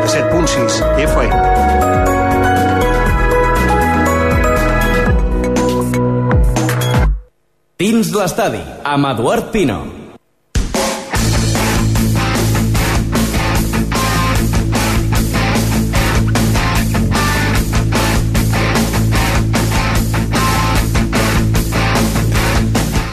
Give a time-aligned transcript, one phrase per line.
[0.00, 1.36] 97.6 FM.
[7.80, 9.99] Dins l'estadi, amb Eduard Pino.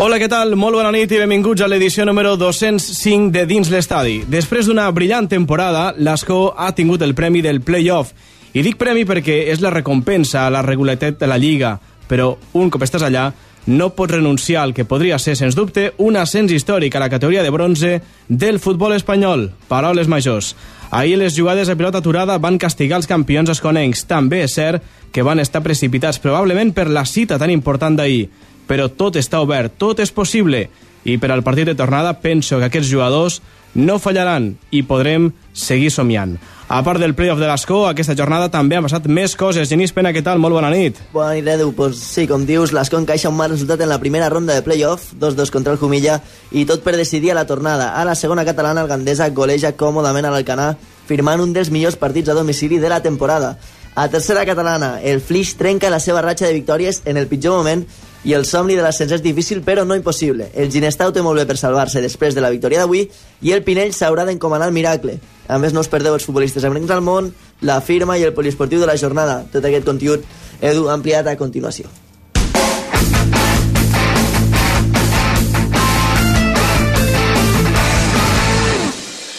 [0.08, 0.54] Hola, què tal?
[0.56, 4.22] Molt bona nit i benvinguts a l'edició número 205 de Dins l'Estadi.
[4.32, 8.14] Després d'una brillant temporada, l'Escó ha tingut el premi del play-off.
[8.56, 11.74] I dic premi perquè és la recompensa a la regularitat de la Lliga,
[12.08, 13.26] però un cop estàs allà
[13.68, 17.44] no pots renunciar al que podria ser, sens dubte, un ascens històric a la categoria
[17.44, 17.94] de bronze
[18.30, 19.50] del futbol espanyol.
[19.68, 20.56] Paroles majors.
[20.90, 24.08] Ahir les jugades a pilota aturada van castigar els campions esconencs.
[24.08, 28.30] També és cert que van estar precipitats, probablement per la cita tan important d'ahir
[28.68, 30.68] però tot està obert, tot és possible.
[31.08, 33.42] I per al partit de tornada penso que aquests jugadors
[33.78, 36.36] no fallaran i podrem seguir somiant.
[36.68, 39.70] A part del playoff de l'Escó, aquesta jornada també han passat més coses.
[39.70, 40.42] Genís Pena, què tal?
[40.44, 40.98] Molt bona nit.
[41.14, 41.70] Bona nit, Edu.
[41.78, 45.14] Pues sí, com dius, l'Escó encaixa un mal resultat en la primera ronda de playoff,
[45.16, 46.20] 2-2 contra el Jumilla,
[46.52, 47.94] i tot per decidir a la tornada.
[47.96, 50.74] A la segona catalana, el Gandesa goleja còmodament a l'Alcanar,
[51.08, 53.56] firmant un dels millors partits a domicili de la temporada.
[53.96, 57.88] A tercera catalana, el Flix trenca la seva ratxa de victòries en el pitjor moment
[58.28, 60.50] i el somni de l'ascens és difícil però no impossible.
[60.54, 63.06] El Ginestau té molt bé per salvar-se després de la victòria d'avui
[63.42, 65.16] i el Pinell s'haurà d'encomanar el miracle.
[65.48, 68.84] A més, no us perdeu els futbolistes amics al món, la firma i el poliesportiu
[68.84, 69.46] de la jornada.
[69.54, 70.28] Tot aquest contingut,
[70.60, 71.88] Edu, ampliat a continuació.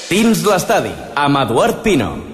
[0.09, 2.28] Dins l'estadi, amb Eduard Pino.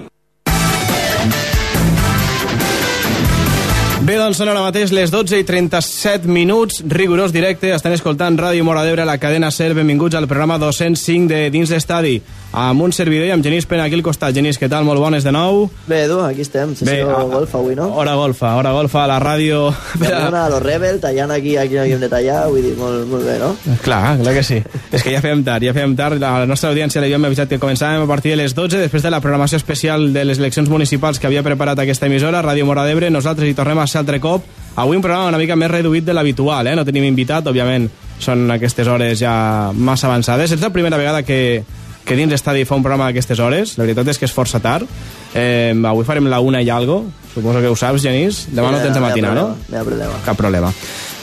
[4.05, 8.61] Bé, doncs són ara mateix les 12 i 37 minuts, rigorós directe, estan escoltant Ràdio
[8.67, 12.19] Mora d'Ebre, la cadena SER, benvinguts al programa 205 de Dins d'Estadi,
[12.53, 14.35] amb un servidor i amb Genís Pena aquí al costat.
[14.37, 14.85] Genís, què tal?
[14.85, 15.63] Molt bones de nou.
[15.89, 17.87] Bé, Edu, aquí estem, sessió Bé, a- golfa avui, no?
[17.97, 19.73] Hora golfa, hora golfa a la ràdio.
[19.97, 23.25] Una a los Rebel, tallant aquí, aquí no havíem de tallar, vull dir, molt, molt
[23.25, 23.55] bé, no?
[23.81, 24.61] Clar, clar que sí.
[24.91, 26.21] És que ja fèiem tard, ja fèiem tard.
[26.21, 29.09] La nostra audiència li havíem avisat que començàvem a partir de les 12, després de
[29.17, 33.09] la programació especial de les eleccions municipals que havia preparat aquesta emissora, Ràdio Mora d'Ebre.
[33.09, 34.43] Nosaltres hi tornem a ser altre cop.
[34.75, 36.75] Avui un programa una mica més reduït de l'habitual, eh?
[36.75, 37.87] No tenim invitat, òbviament
[38.19, 40.51] són aquestes hores ja massa avançades.
[40.51, 41.63] És la primera vegada que,
[42.03, 43.77] que dins estadi fa un programa d'aquestes hores.
[43.79, 44.87] La veritat és que és força tard.
[45.35, 47.05] Eh, avui farem la una i algo.
[47.33, 48.45] Suposo que ho saps, Genís.
[48.51, 49.49] Demà no tens de matina, no?
[49.55, 50.19] No hi ha problema.
[50.27, 50.71] Cap problema.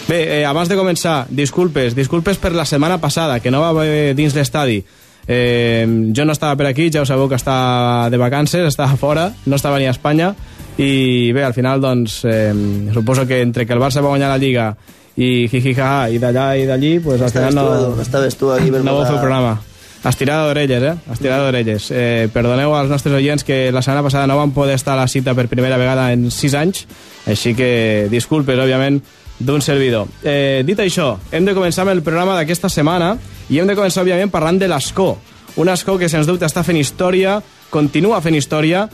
[0.09, 4.17] Bé, eh, abans de començar, disculpes, disculpes per la setmana passada, que no va haver
[4.19, 4.83] dins l'estadi.
[5.29, 9.31] Eh, jo no estava per aquí, ja ho sabeu que estava de vacances, estava fora,
[9.47, 10.35] no estava ni a Espanya,
[10.79, 12.53] i bé, al final, doncs, eh,
[12.93, 14.71] suposo que entre que el Barça va guanyar la Lliga
[15.17, 18.81] i jijijaja, i d'allà i d'allí, pues al final no, tu, estaves tu aquí per
[18.85, 19.59] no vau fer programa.
[20.03, 20.95] Estirada d'orelles, eh?
[21.13, 21.91] Estirada d'orelles.
[21.95, 25.09] Eh, perdoneu als nostres oients que la setmana passada no van poder estar a la
[25.09, 26.87] cita per primera vegada en 6 anys,
[27.27, 28.99] així que disculpes, òbviament,
[29.39, 30.09] d'un servidor.
[30.25, 33.15] Eh, dit això, hem de començar amb el programa d'aquesta setmana
[33.51, 35.13] i hem de començar, òbviament, parlant de l'Escó.
[35.57, 37.37] Un Escó que, sens dubte, està fent història,
[37.71, 38.87] continua fent història,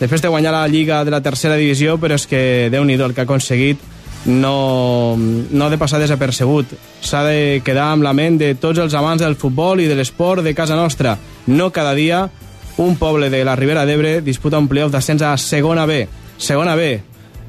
[0.00, 3.14] després de guanyar la Lliga de la tercera divisió, però és que, déu nhi el
[3.14, 3.78] que ha aconseguit
[4.26, 6.72] no, no ha de passar desapercebut.
[7.04, 10.42] S'ha de quedar amb la ment de tots els amants del futbol i de l'esport
[10.42, 11.18] de casa nostra.
[11.46, 12.28] No cada dia
[12.76, 16.06] un poble de la Ribera d'Ebre disputa un playoff d'ascens a segona B.
[16.38, 16.96] Segona B,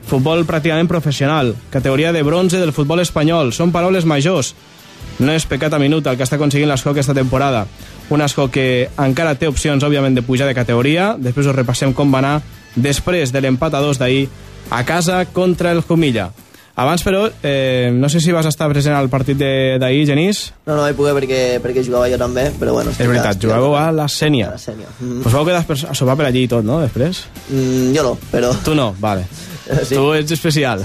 [0.06, 3.52] futbol pràcticament professional, categoria de bronze del futbol espanyol.
[3.54, 4.54] Són paraules majors.
[5.20, 7.66] No és pecat a minut el que està aconseguint l'Escó aquesta temporada.
[8.10, 11.14] Un Escó que encara té opcions, òbviament, de pujar de categoria.
[11.18, 12.42] Després us repassem com va anar
[12.76, 14.28] després de l'empat a dos d'ahir
[14.70, 16.32] a casa contra el Jumilla.
[16.78, 20.52] Abans, però, eh, no sé si vas estar present al partit de- d'ahir, Genís.
[20.66, 22.92] No, no vaig poder perquè, perquè jugava jo també, però bueno...
[22.92, 24.50] És veritat, jugàveu a la Sènia.
[24.50, 24.88] A la Sènia.
[25.00, 27.24] Mm, Us vau quedar a sopar per allí i tot, no, després?
[27.48, 28.52] mm, jo no, però...
[28.66, 29.24] Tu no, vale.
[29.66, 29.96] Sí.
[29.96, 30.84] Tu ets especial.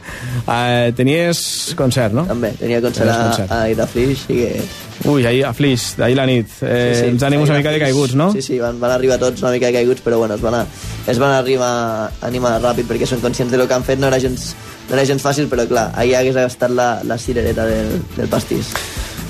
[0.56, 1.40] eh, tenies
[1.78, 2.24] concert, no?
[2.28, 3.50] També, tenia concert Tenies concert.
[3.50, 4.62] a a Flix, i que...
[5.10, 6.46] Ui, ahir a Flix, d'ahir la nit.
[6.60, 7.80] Eh, sí, sí, els ànims una mica Flix.
[7.80, 8.30] decaiguts, no?
[8.36, 10.64] Sí, sí, van, van arribar tots una mica decaiguts, però bueno, es van, a,
[11.10, 14.20] es van arribar a animar ràpid perquè són conscients del que han fet, no era
[14.22, 14.52] gens,
[14.88, 18.74] no era gens fàcil, però clar, ahir hagués estat la, la cirereta del, del pastís.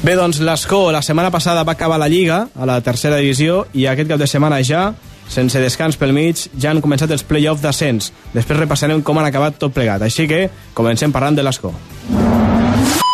[0.03, 3.87] Bé, doncs l'Escó la setmana passada va acabar la Lliga, a la tercera divisió, i
[3.87, 4.91] aquest cap de setmana ja,
[5.31, 8.11] sense descans pel mig, ja han començat els play-offs d'ascens.
[8.35, 10.03] Després repassarem com han acabat tot plegat.
[10.03, 11.73] Així que comencem parlant de l'Escó.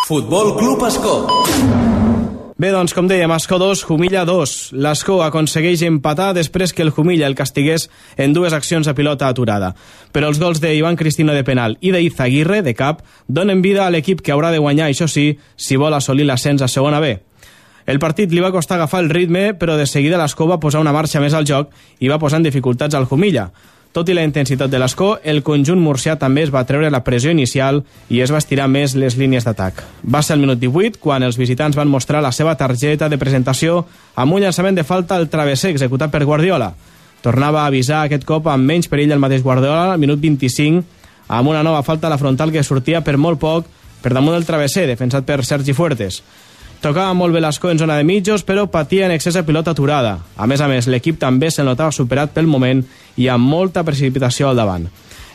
[0.08, 1.18] Futbol Club Escó.
[2.56, 4.52] Bé, doncs, com dèiem, Escó 2, Jumilla 2.
[4.80, 9.74] L'Escó aconsegueix empatar després que el Jumilla el castigués en dues accions a pilota aturada.
[10.08, 14.24] Però els gols d'Ivan Cristino de penal i d'Izaguirre, de cap, donen vida a l'equip
[14.24, 17.18] que haurà de guanyar, això sí, si vol assolir l'ascens a segona B.
[17.86, 20.92] El partit li va costar agafar el ritme, però de seguida l'Escó va posar una
[20.92, 21.70] marxa més al joc
[22.02, 23.50] i va posar en dificultats al Jumilla.
[23.96, 27.30] Tot i la intensitat de l'escó, el conjunt murcià també es va treure la pressió
[27.32, 27.78] inicial
[28.12, 29.78] i es va estirar més les línies d'atac.
[30.04, 33.86] Va ser el minut 18 quan els visitants van mostrar la seva targeta de presentació
[34.14, 36.74] amb un llançament de falta al travesser executat per Guardiola.
[37.22, 40.84] Tornava a avisar aquest cop amb menys perill el mateix Guardiola al minut 25
[41.28, 43.72] amb una nova falta a la frontal que sortia per molt poc
[44.02, 46.20] per damunt del travesser, defensat per Sergi Fuertes.
[46.80, 50.18] Tocava molt bé l'escó en zona de mitjos, però patia en excés de pilota aturada.
[50.36, 52.84] A més a més, l'equip també se notava superat pel moment
[53.16, 54.86] i amb molta precipitació al davant.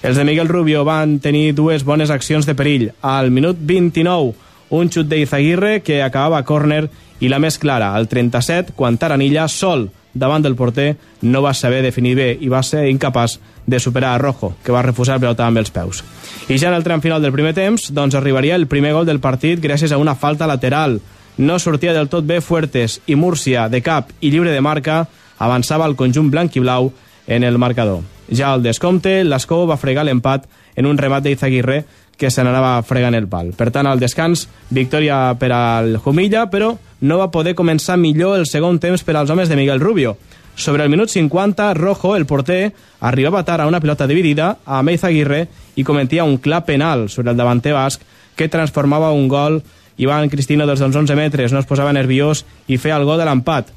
[0.01, 2.89] Els de Miguel Rubio van tenir dues bones accions de perill.
[3.01, 4.33] Al minut 29,
[4.71, 6.87] un xut d'Izaguirre que acabava a córner
[7.21, 11.81] i la més clara, al 37, quan Taranilla, sol, davant del porter, no va saber
[11.83, 13.37] definir bé i va ser incapaç
[13.67, 16.03] de superar a Rojo, que va refusar pilota amb els peus.
[16.49, 19.21] I ja en el tram final del primer temps, doncs arribaria el primer gol del
[19.21, 20.99] partit gràcies a una falta lateral.
[21.41, 25.07] No sortia del tot bé Fuertes i Múrcia, de cap i lliure de marca,
[25.41, 26.91] avançava el conjunt blanc i blau
[27.25, 28.03] en el marcador.
[28.29, 30.45] Ja al descompte, l'Escó va fregar l'empat
[30.77, 31.79] en un remat d'Izaguirre
[32.13, 33.49] que se n'anava fregant el pal.
[33.57, 38.45] Per tant, al descans, victòria per al Jumilla, però no va poder començar millor el
[38.45, 40.19] segon temps per als homes de Miguel Rubio.
[40.53, 45.47] Sobre el minut 50, Rojo, el porter, arribava tard a una pilota dividida a Izaguirre
[45.73, 48.05] i cometia un clar penal sobre el davanter basc
[48.35, 49.63] que transformava un gol
[50.01, 53.27] Ivan Cristino des dels 11 metres, no es posava nerviós i feia el gol de
[53.29, 53.69] l'empat.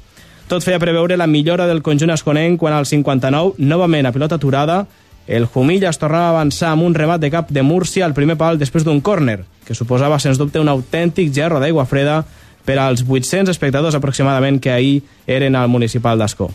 [0.49, 4.83] Tot feia preveure la millora del conjunt esconent quan al 59, novament a pilota aturada,
[5.27, 8.37] el Jumilla es tornava a avançar amb un remat de cap de Múrcia al primer
[8.37, 12.23] pal després d'un córner, que suposava, sens dubte, un autèntic gerro d'aigua freda
[12.65, 16.51] per als 800 espectadors aproximadament que ahir eren al municipal d'Ascó.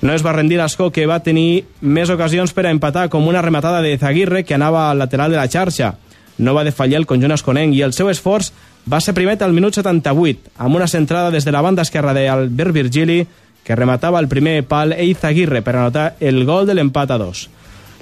[0.00, 3.42] No es va rendir l'Ascó, que va tenir més ocasions per a empatar com una
[3.42, 5.94] rematada de Zaguirre que anava al lateral de la xarxa.
[6.38, 8.52] No va defallar el conjunt esconenc i el seu esforç
[8.86, 12.72] va ser primet al minut 78, amb una centrada des de la banda esquerra d'Albert
[12.72, 13.26] Virgili,
[13.66, 17.48] que rematava el primer pal Eizaguirre per anotar el gol de l'empat a dos.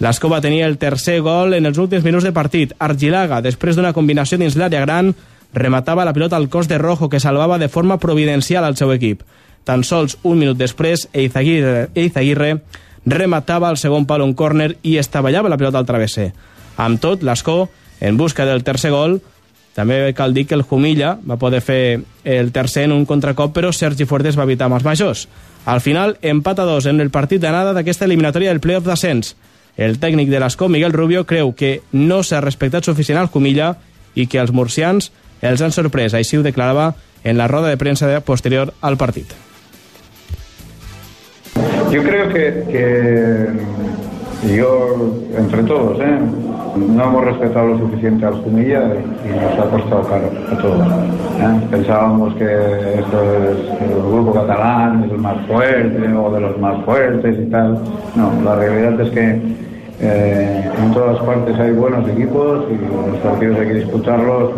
[0.04, 2.74] L'Escó va tenir el tercer gol en els últims minuts de partit.
[2.78, 5.14] Argilaga, després d'una combinació dins l'àrea gran,
[5.54, 9.22] rematava la pilota al cos de Rojo, que salvava de forma providencial al seu equip.
[9.64, 12.58] Tan sols un minut després, Eizaguirre, Eizaguirre
[13.06, 16.32] rematava el segon pal un córner i estavellava la pilota al travesser.
[16.76, 17.70] Amb tot, l'Escó,
[18.00, 19.22] en busca del tercer gol,
[19.74, 23.72] també cal dir que el Jumilla va poder fer el tercer en un contracop, però
[23.72, 25.26] Sergi Fuertes va evitar els majors.
[25.66, 29.34] Al final, empat a dos en el partit d'anada d'aquesta eliminatòria del playoff d'ascens.
[29.76, 33.74] El tècnic de l'Escó, Miguel Rubio, creu que no s'ha respectat suficient al Jumilla
[34.14, 35.10] i que els murcians
[35.42, 36.14] els han sorprès.
[36.14, 36.94] Així ho declarava
[37.24, 39.34] en la roda de premsa posterior al partit.
[41.90, 43.93] Yo creo que, que
[44.52, 44.96] yo,
[45.36, 46.18] entre todos, ¿eh?
[46.76, 48.82] no hemos respetado lo suficiente al Jumilla
[49.24, 50.86] y nos ha costado caro a todos.
[50.86, 51.66] ¿eh?
[51.70, 57.50] Pensábamos que el grupo catalán es el más fuerte o de los más fuertes y
[57.50, 57.78] tal.
[58.16, 59.40] No, la realidad es que
[60.00, 64.50] eh, en todas partes hay buenos equipos y los partidos hay que disputarlos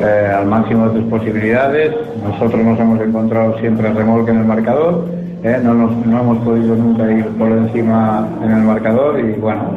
[0.00, 1.94] eh, al máximo de tus posibilidades.
[2.22, 5.17] Nosotros nos hemos encontrado siempre remolque en el marcador.
[5.42, 5.60] ¿Eh?
[5.62, 9.74] No, nos, no hemos podido nunca ir por encima en el marcador y bueno,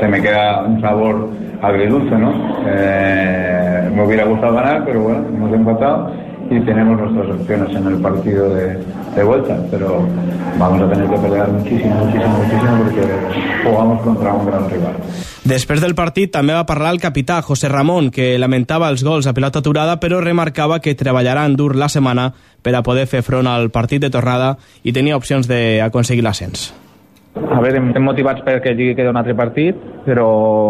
[0.00, 1.28] se me queda un sabor
[1.62, 2.32] agridulce, ¿no?
[2.66, 6.10] Eh, me hubiera gustado ganar, pero bueno, hemos empatado
[6.50, 8.78] y tenemos nuestras opciones en el partido de,
[9.16, 10.02] de vuelta, pero
[10.58, 13.02] vamos a tener que pelear muchísimo, muchísimo, muchísimo porque
[13.64, 14.94] jugamos contra un gran rival.
[15.44, 19.34] Després del partit també va parlar el capità José Ramón, que lamentava els gols a
[19.36, 22.30] pilota aturada, però remarcava que treballaran dur la setmana
[22.64, 26.70] per a poder fer front al partit de tornada i tenia opcions d'aconseguir l'ascens.
[27.34, 30.26] A veure, estem motivats perquè allí queda un altre partit, però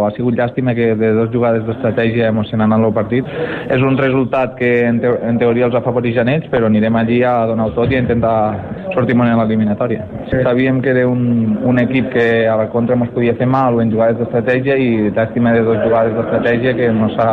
[0.07, 3.29] ha sigut llàstima que de dues jugades d'estratègia emocionant el partit.
[3.69, 7.21] És un resultat que en, te en teoria els afavoreix a ells, però anirem allí
[7.21, 8.37] a donar-ho tot i a intentar
[8.95, 10.09] sortir en l'eliminatòria.
[10.31, 10.41] Sí.
[10.41, 13.93] Sabíem que era un, un equip que a la contra ens podia fer mal en
[13.93, 17.31] jugades d'estratègia i llàstima de dues jugades d'estratègia que no s'ha...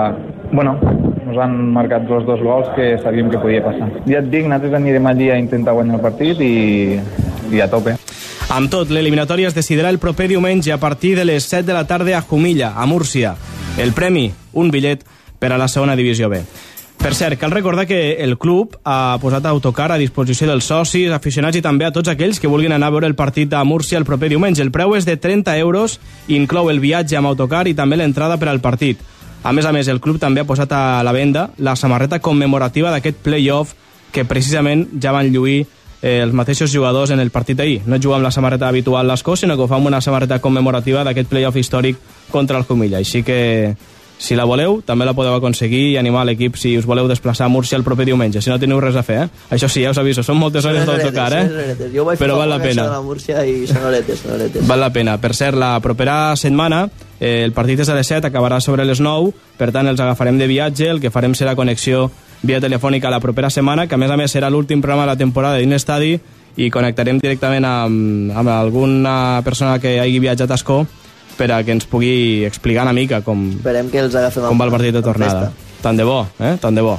[0.52, 0.76] Bueno,
[1.24, 3.88] nos han marcat els dos gols que sabíem que podia passar.
[4.12, 6.56] Ja et dic, nosaltres anirem allí a intentar guanyar el partit i,
[7.56, 7.96] i a tope.
[8.52, 11.86] Amb tot, l'eliminatòria es decidirà el proper diumenge a partir de les 7 de la
[11.88, 13.38] tarda a Jumilla, a Múrcia.
[13.78, 15.06] El premi, un bitllet
[15.40, 16.42] per a la segona divisió B.
[17.00, 21.56] Per cert, cal recordar que el club ha posat autocar a disposició dels socis, aficionats
[21.56, 24.06] i també a tots aquells que vulguin anar a veure el partit a Múrcia el
[24.06, 24.62] proper diumenge.
[24.62, 28.52] El preu és de 30 euros, inclou el viatge amb autocar i també l'entrada per
[28.52, 29.00] al partit.
[29.48, 32.92] A més a més, el club també ha posat a la venda la samarreta commemorativa
[32.92, 33.78] d'aquest play-off
[34.12, 35.64] que precisament ja van lluir
[36.02, 37.82] eh, els mateixos jugadors en el partit d'ahir.
[37.86, 41.04] No jugar amb la samarreta habitual l'Escó, sinó que ho fa amb una samarreta commemorativa
[41.04, 41.98] d'aquest playoff històric
[42.32, 42.98] contra el Comilla.
[42.98, 43.76] Així que
[44.22, 47.50] si la voleu, també la podeu aconseguir i animar l'equip si us voleu desplaçar a
[47.50, 49.30] Múrcia el proper diumenge, si no teniu res a fer, eh?
[49.50, 51.90] Això sí, ja us aviso, són moltes hores d'autocar, eh?
[51.90, 52.86] Jo vaig Però val la pena.
[52.98, 54.68] a Múrcia i són horetes, són horetes.
[54.70, 55.18] Val la pena.
[55.18, 56.84] Per cert, la propera setmana
[57.20, 60.38] eh, el partit és a les 7, acabarà sobre les 9, per tant els agafarem
[60.38, 64.12] de viatge, el que farem serà connexió via telefònica la propera setmana, que a més
[64.12, 66.16] a més serà l'últim programa de la temporada dins l'estadi
[66.58, 70.82] i connectarem directament amb, amb alguna persona que hagi viatjat a Escó
[71.38, 74.68] per a que ens pugui explicar una mica com, Esperem que els agafem com va
[74.68, 75.52] el partit de tornada.
[75.82, 76.58] Tant de bo, eh?
[76.62, 76.98] Tant de bo.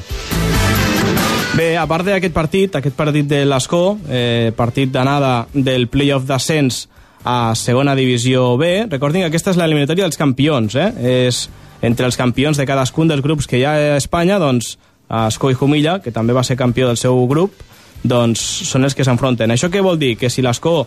[1.53, 6.87] Bé, a part d'aquest partit, aquest partit de l'Escó, eh, partit d'anada del playoff d'ascens
[7.29, 10.89] a segona divisió B, recordin que aquesta és l'eliminatòria dels campions, eh?
[11.27, 11.45] És
[11.83, 14.79] entre els campions de cadascun dels grups que hi ha a Espanya, doncs
[15.13, 17.61] Escó i Jumilla, que també va ser campió del seu grup,
[18.03, 19.53] doncs són els que s'enfronten.
[19.53, 20.17] Això què vol dir?
[20.19, 20.87] Que si l'Escó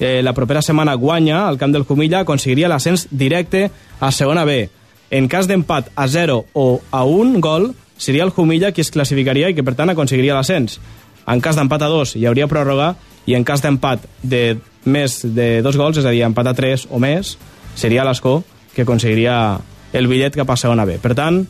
[0.00, 4.66] eh, la propera setmana guanya al camp del Jumilla, aconseguiria l'ascens directe a segona B.
[5.10, 9.50] En cas d'empat a 0 o a 1 gol, seria el Jumilla qui es classificaria
[9.50, 10.80] i que, per tant, aconseguiria l'ascens.
[11.26, 12.94] En cas d'empat a 2 hi hauria pròrroga
[13.26, 16.88] i en cas d'empat de més de dos gols, és a dir, empat a 3
[16.94, 17.36] o més,
[17.74, 18.40] seria l'Escó
[18.74, 19.58] que aconseguiria
[19.96, 21.00] el bitllet cap a segona B.
[21.02, 21.42] Per tant,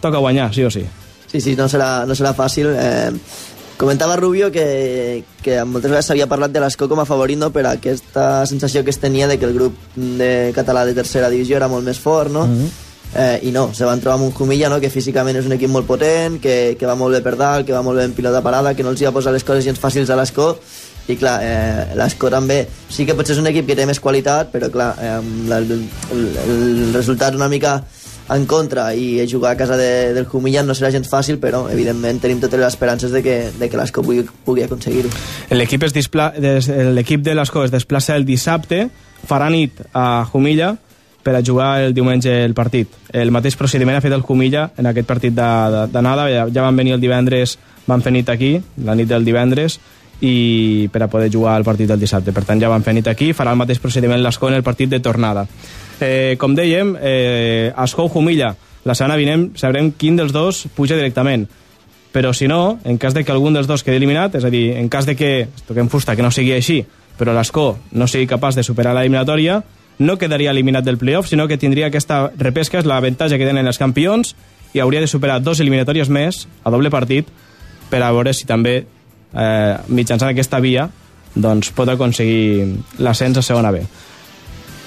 [0.00, 0.86] toca guanyar, sí o sí.
[1.30, 2.72] Sí, sí, no serà, no serà fàcil.
[2.72, 3.10] Eh,
[3.78, 7.52] comentava Rubio que, que moltes vegades s'havia parlat de l'Escó com a favorit no?
[7.54, 11.56] per aquesta sensació que es tenia de que el grup de català de tercera divisió
[11.56, 12.46] era molt més fort, no?
[12.46, 12.70] Mm -hmm.
[13.14, 14.80] eh, i no, se van trobar amb un Jumilla no?
[14.80, 17.72] que físicament és un equip molt potent que, que va molt bé per dalt, que
[17.72, 19.80] va molt bé en pilota parada que no els hi va posar les coses gens
[19.80, 20.58] fàcils a l'Escó
[21.08, 24.50] i clar, eh, l'Escó també sí que potser és un equip que té més qualitat
[24.52, 25.20] però clar, eh,
[25.58, 25.72] el,
[26.12, 27.84] el, el resultat una mica
[28.34, 32.20] en contra i jugar a casa de, del Jumilla no serà gens fàcil, però evidentment
[32.20, 35.12] tenim totes les esperances de que, de que l'Escó pugui, pugui aconseguir-ho.
[35.54, 38.86] L'equip de l'Escó es desplaça el dissabte,
[39.28, 40.74] farà nit a Jumilla
[41.24, 42.92] per a jugar el diumenge el partit.
[43.12, 46.96] El mateix procediment ha fet el Jumilla en aquest partit d'anada, ja, ja van venir
[46.96, 47.58] el divendres,
[47.88, 49.78] van fer nit aquí, la nit del divendres,
[50.20, 52.32] i per a poder jugar al partit del dissabte.
[52.34, 54.90] Per tant, ja van fer nit aquí, farà el mateix procediment l'Escó en el partit
[54.90, 55.46] de tornada.
[56.00, 60.96] Eh, com dèiem, eh, Escó o Jumilla, la setmana vinent sabrem quin dels dos puja
[60.96, 61.48] directament
[62.12, 64.72] però si no, en cas de que algun dels dos quedi eliminat, és a dir,
[64.80, 66.80] en cas de que, toquem fusta, que no sigui així,
[67.18, 69.60] però l'Escó no sigui capaç de superar l'eliminatòria,
[69.98, 73.78] no quedaria eliminat del playoff, sinó que tindria aquesta repesca, és l'avantatge que tenen els
[73.78, 74.34] campions,
[74.72, 77.28] i hauria de superar dos eliminatòries més, a doble partit,
[77.90, 78.80] per a veure si també,
[79.34, 80.88] eh, mitjançant aquesta via,
[81.34, 82.66] doncs pot aconseguir
[82.98, 83.84] l'ascens a segona B.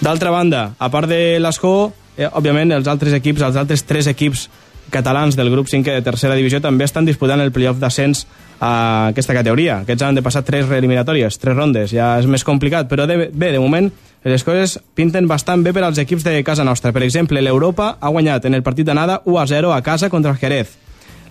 [0.01, 4.47] D'altra banda, a part de l'Escó, eh, òbviament els altres equips, els altres tres equips
[4.91, 8.25] catalans del grup 5 de tercera divisió també estan disputant el playoff d'ascens
[8.59, 9.79] a aquesta categoria.
[9.85, 13.51] Aquests han de passar tres eliminatòries, tres rondes, ja és més complicat, però de, bé,
[13.53, 13.91] de moment
[14.25, 16.91] les coses pinten bastant bé per als equips de casa nostra.
[16.91, 20.31] Per exemple, l'Europa ha guanyat en el partit d'anada 1 a 0 a casa contra
[20.31, 20.75] el Jerez.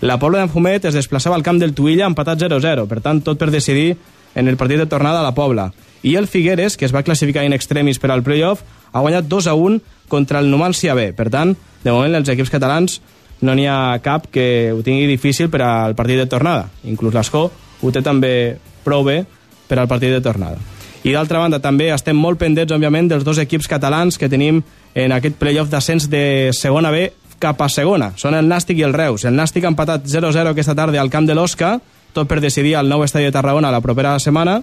[0.00, 3.50] La Pobla d'Enfumet es desplaçava al camp del Tuïlla empatat 0-0, per tant, tot per
[3.50, 3.96] decidir
[4.34, 5.72] en el partit de tornada a la Pobla.
[6.02, 9.80] I el Figueres, que es va classificar in extremis per al playoff, ha guanyat 2-1
[10.08, 11.12] contra el Numancia B.
[11.12, 11.54] Per tant,
[11.84, 13.00] de moment, els equips catalans
[13.40, 16.68] no n'hi ha cap que ho tingui difícil per al partit de tornada.
[16.84, 19.22] Inclús l'Escó ho té també prou bé
[19.68, 20.58] per al partit de tornada.
[21.04, 24.60] I d'altra banda també estem molt pendents, òbviament, dels dos equips catalans que tenim
[24.94, 27.06] en aquest playoff d'ascens de segona B
[27.40, 28.10] cap a segona.
[28.20, 29.24] Són el Nàstic i el Reus.
[29.24, 31.78] El Nàstic ha empatat 0-0 aquesta tarda al camp de l'Osca,
[32.12, 34.58] tot per decidir el nou estadi de Tarragona la propera setmana,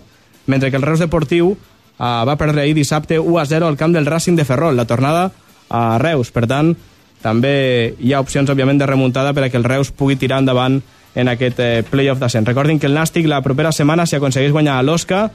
[0.47, 4.35] mentre que el Reus Deportiu eh, va perdre ahir dissabte 1-0 al camp del Racing
[4.35, 5.31] de Ferrol, la tornada
[5.69, 6.31] a Reus.
[6.31, 6.73] Per tant,
[7.21, 10.81] també hi ha opcions, òbviament, de remuntada per a que el Reus pugui tirar endavant
[11.17, 12.47] en aquest eh, playoff d'ascens.
[12.47, 15.27] Recordin que el Nàstic la propera setmana, si aconsegueix guanyar a l'Osca,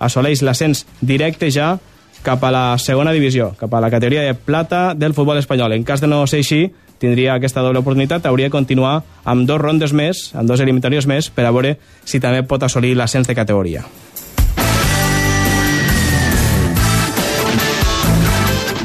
[0.00, 1.78] assoleix l'ascens directe ja
[2.22, 5.72] cap a la segona divisió, cap a la categoria de plata del futbol espanyol.
[5.72, 6.66] En cas de no ser així,
[7.00, 11.30] tindria aquesta doble oportunitat, hauria de continuar amb dos rondes més, amb dos eliminatòries més,
[11.32, 13.86] per a veure si també pot assolir l'ascens de categoria.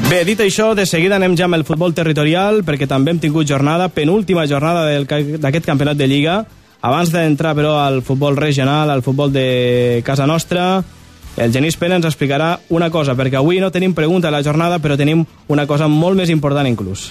[0.06, 3.48] Bé, dit això, de seguida anem ja amb el futbol territorial, perquè també hem tingut
[3.48, 6.36] jornada, penúltima jornada d'aquest campionat de Lliga.
[6.86, 10.84] Abans d'entrar, però, al futbol regional, al futbol de casa nostra,
[11.36, 14.78] el Genís Pena ens explicarà una cosa, perquè avui no tenim pregunta a la jornada,
[14.78, 17.08] però tenim una cosa molt més important inclús.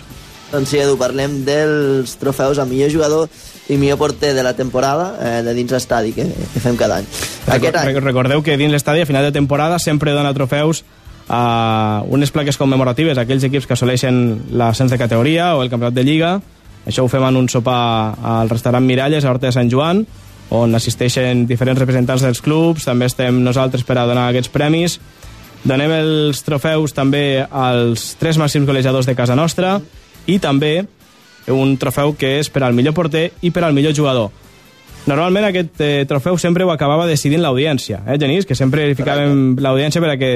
[0.54, 3.28] Doncs sí, Edu, parlem dels trofeus a millor jugador
[3.68, 7.08] i millor porter de la temporada eh, de dins l'estadi que, que fem cada any.
[7.50, 10.86] Aquest any, Recor- Recordeu que dins l'estadi, a final de temporada, sempre dona trofeus
[11.27, 14.20] a unes plaques commemoratives a aquells equips que assoleixen
[14.53, 16.36] l'ascens de categoria o el campionat de Lliga.
[16.86, 20.03] Això ho fem en un sopar al restaurant Miralles, a Horta de Sant Joan,
[20.53, 25.00] on assisteixen diferents representants dels clubs, també estem nosaltres per a donar aquests premis.
[25.65, 29.79] Donem els trofeus també als tres màxims golejadors de casa nostra
[30.29, 30.84] i també
[31.50, 34.29] un trofeu que és per al millor porter i per al millor jugador.
[35.05, 38.46] Normalment aquest eh, trofeu sempre ho acabava decidint l'audiència, eh, Genís?
[38.46, 40.32] Que sempre ficàvem l'audiència per a que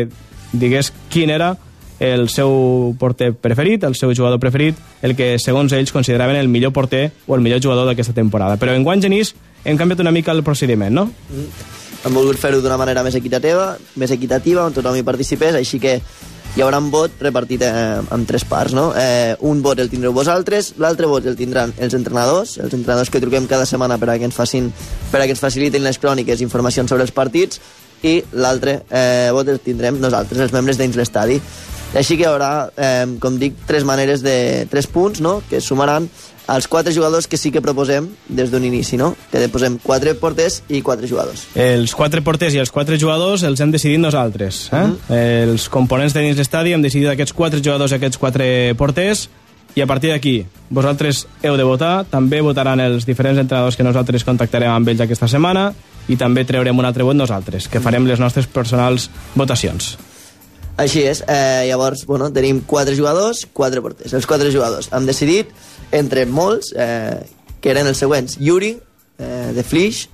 [0.52, 1.56] digués quin era
[2.00, 6.72] el seu porter preferit, el seu jugador preferit, el que segons ells consideraven el millor
[6.74, 8.56] porter o el millor jugador d'aquesta temporada.
[8.58, 11.10] Però en guany, Genís, hem canviat una mica el procediment, no?
[12.00, 16.00] Hem volgut fer-ho d'una manera més equitativa, més equitativa, on tothom hi participés, així que
[16.56, 18.90] hi haurà un vot repartit eh, en tres parts, no?
[18.98, 23.22] Eh, un vot el tindreu vosaltres, l'altre vot el tindran els entrenadors, els entrenadors que
[23.22, 24.72] truquem cada setmana per a que ens, facin,
[25.12, 27.60] per a que ens facilitin les cròniques i informacions sobre els partits,
[28.04, 31.40] i l'altre eh, vot el tindrem nosaltres, els membres dins l'estadi.
[31.98, 34.68] Així que hi haurà, eh, com dic, tres maneres de...
[34.70, 36.06] tres punts, no?, que sumaran
[36.50, 39.12] als quatre jugadors que sí que proposem des d'un inici, no?
[39.30, 41.46] Que posem quatre porters i quatre jugadors.
[41.54, 44.70] Els quatre porters i els quatre jugadors els hem decidit nosaltres.
[44.74, 44.82] Eh?
[44.82, 45.20] Uh -huh.
[45.20, 49.30] Els components de dins l'estadi hem decidit aquests quatre jugadors i aquests quatre porters
[49.76, 54.26] i a partir d'aquí vosaltres heu de votar, també votaran els diferents entrenadors que nosaltres
[54.26, 55.70] contactarem amb ells aquesta setmana
[56.10, 59.96] i també treurem un altre vot nosaltres, que farem les nostres personals votacions.
[60.80, 61.22] Així és.
[61.28, 64.14] Eh, llavors, bueno, tenim quatre jugadors, quatre porters.
[64.16, 65.52] Els quatre jugadors han decidit,
[65.92, 67.20] entre molts, eh,
[67.60, 68.38] que eren els següents.
[68.40, 68.78] Yuri,
[69.20, 70.08] eh, de Flix,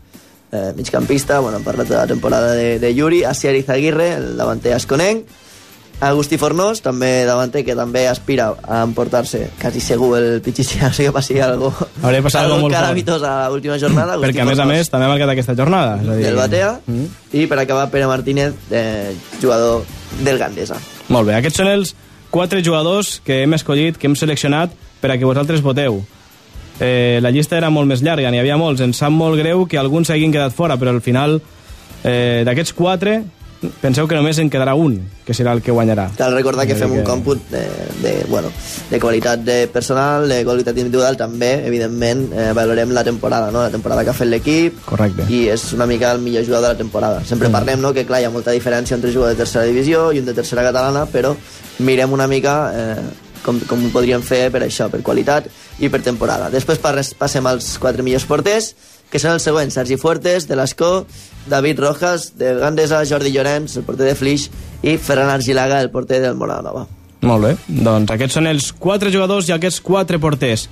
[0.51, 4.74] eh, migcampista, bueno, hem parlat de la temporada de, de Yuri, Asier Izaguirre, el davanter
[4.74, 5.29] asconenc,
[6.04, 11.06] Agustí Fornós, també davanter, que també aspira a emportar-se quasi segur el Pichichi, no sé
[11.08, 11.70] que passi algo,
[12.04, 14.14] Hauria passat algo molt calamitós a l'última jornada.
[14.18, 15.94] Agustí Perquè, a més a Fornós més, també ha marcat aquesta jornada.
[16.02, 16.25] És a dir...
[16.28, 17.06] del Batea, Mm.
[17.34, 19.86] i per acabar Pere Martínez, eh, jugador
[20.22, 20.75] del Gandesa.
[21.10, 21.96] Molt bé, aquests són els
[22.30, 26.02] quatre jugadors que hem escollit, que hem seleccionat per a que vosaltres voteu.
[26.80, 28.82] Eh, la llista era molt més llarga, n'hi havia molts.
[28.84, 31.38] Ens sap molt greu que alguns s'hagin quedat fora, però al final
[32.04, 33.22] eh, d'aquests quatre
[33.81, 36.07] penseu que només en quedarà un, que serà el que guanyarà.
[36.17, 37.63] Cal recordar que fem dir un còmput de,
[38.03, 38.51] de, bueno,
[38.91, 43.63] de qualitat de personal, de qualitat individual, també, evidentment, eh, valorem la temporada, no?
[43.63, 45.27] la temporada que ha fet l'equip, Correcte.
[45.29, 47.25] i és una mica el millor jugador de la temporada.
[47.25, 50.24] Sempre parlem no, que clar, hi ha molta diferència entre jugador de tercera divisió i
[50.24, 51.35] un de tercera catalana, però
[51.85, 52.98] mirem una mica eh,
[53.46, 55.48] com, com ho podríem fer per això, per qualitat
[55.79, 56.50] i per temporada.
[56.53, 58.74] Després passem als quatre millors porters,
[59.16, 61.06] que són els següents, Sergi Fuertes, de l'Escó,
[61.48, 64.50] David Rojas, de Gandesa, Jordi Llorenç, el porter de Flix,
[64.84, 66.84] i Ferran Argilaga, el porter del Molanova.
[67.25, 70.68] Molt bé, doncs aquests són els quatre jugadors i aquests quatre porters.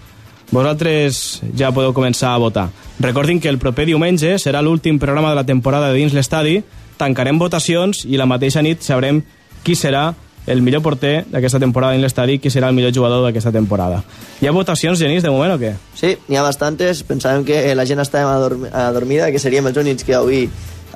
[0.51, 2.67] Vosaltres ja podeu començar a votar.
[2.99, 6.59] Recordin que el proper diumenge serà l'últim programa de la temporada de dins l'estadi,
[6.99, 9.23] tancarem votacions i la mateixa nit sabrem
[9.63, 10.09] qui serà
[10.47, 14.01] el millor porter d'aquesta temporada dins l'estadi qui serà el millor jugador d'aquesta temporada.
[14.41, 15.73] Hi ha votacions, Genís, de moment o què?
[15.95, 17.03] Sí, n'hi ha bastantes.
[17.07, 20.49] Pensàvem que la gent estava adorm adormida, que seríem els únics que avui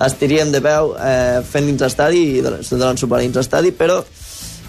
[0.04, 4.02] estiríem de peu eh, fent dins l'estadi i don- donant suport dins l'estadi, però,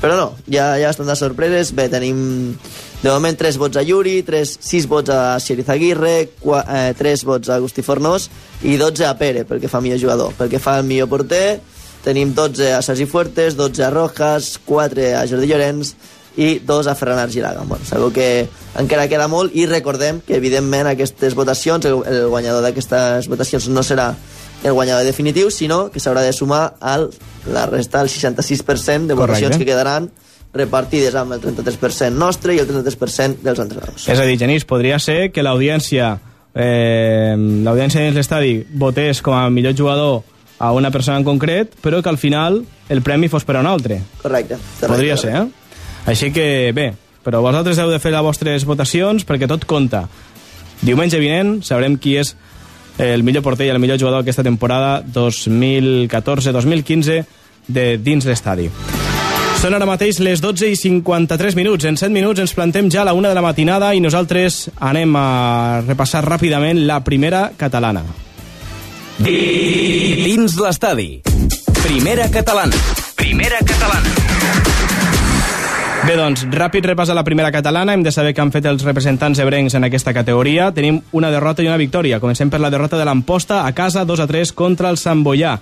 [0.01, 1.75] però no, ja, ja estan de sorpreses.
[1.77, 2.55] Bé, tenim
[3.03, 7.25] de moment 3 vots a Yuri, 3, 6 vots a Xeriz Aguirre, 4, eh, 3
[7.29, 8.31] vots a Agustí Fornós
[8.63, 10.33] i 12 a Pere, perquè fa millor jugador.
[10.39, 11.61] Perquè fa el millor porter,
[12.05, 15.95] tenim 12 a Sergi Fuertes, 12 a Rojas, 4 a Jordi Llorenç
[16.39, 17.65] i 2 a Ferran Argilaga.
[17.67, 18.47] Bueno, sabeu que
[18.79, 23.83] encara queda molt i recordem que, evidentment, aquestes votacions, el, el guanyador d'aquestes votacions no
[23.83, 24.13] serà
[24.63, 27.09] el guanyador definitiu, sinó que s'haurà de sumar al,
[27.51, 29.59] la resta, el 66% de votacions Correcte.
[29.59, 30.11] que quedaran
[30.55, 34.09] repartides amb el 33% nostre i el 33% dels entrenadors.
[34.09, 36.15] És a dir, Genís, podria ser que l'audiència
[36.55, 40.23] eh, l'audiència dins l'estadi votés com a millor jugador
[40.59, 43.67] a una persona en concret, però que al final el premi fos per a un
[43.67, 44.01] altre.
[44.23, 44.57] Correcte.
[44.57, 45.39] correcte Podria correcte.
[45.39, 45.49] ser, eh?
[46.09, 46.95] Així que, bé,
[47.25, 50.09] però vosaltres heu de fer les vostres votacions perquè tot compta.
[50.81, 52.37] Diumenge vinent sabrem qui és
[52.99, 57.25] el millor porter i el millor jugador aquesta temporada 2014-2015
[57.69, 58.71] de dins l'estadi.
[59.59, 61.85] Són ara mateix les 12 i 53 minuts.
[61.85, 65.17] En 7 minuts ens plantem ja a la una de la matinada i nosaltres anem
[65.19, 68.28] a repassar ràpidament la primera catalana.
[69.19, 71.19] Dins l'estadi.
[71.83, 72.77] Primera catalana.
[73.19, 74.13] Primera catalana.
[76.07, 77.97] Bé, doncs, ràpid repàs a la primera catalana.
[77.97, 80.71] Hem de saber què han fet els representants ebrencs en aquesta categoria.
[80.73, 82.21] Tenim una derrota i una victòria.
[82.23, 85.57] Comencem per la derrota de l'Amposta a casa 2 a 3 contra el Sant Boià.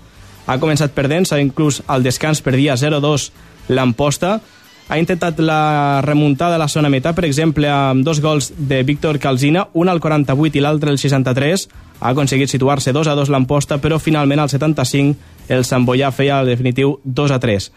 [0.47, 3.31] Ha començat perdent, s'ha inclús al descans perdia 0-2
[3.73, 4.37] l'Amposta.
[4.87, 9.19] Ha intentat la remuntada a la zona meitat, per exemple, amb dos gols de Víctor
[9.19, 11.67] Calzina, un al 48 i l'altre al 63.
[12.01, 16.41] Ha aconseguit situar-se 2 a 2 l'Amposta, però finalment al 75 el Sant Boià feia
[16.43, 17.71] el definitiu 2 a 3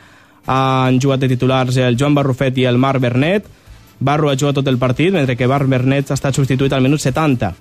[0.50, 3.46] han jugat de titulars el Joan Barrufet i el Marc Bernet.
[4.00, 7.02] Barro ha jugat tot el partit, mentre que Marc Bernet ha estat substituït al minut
[7.04, 7.52] 70.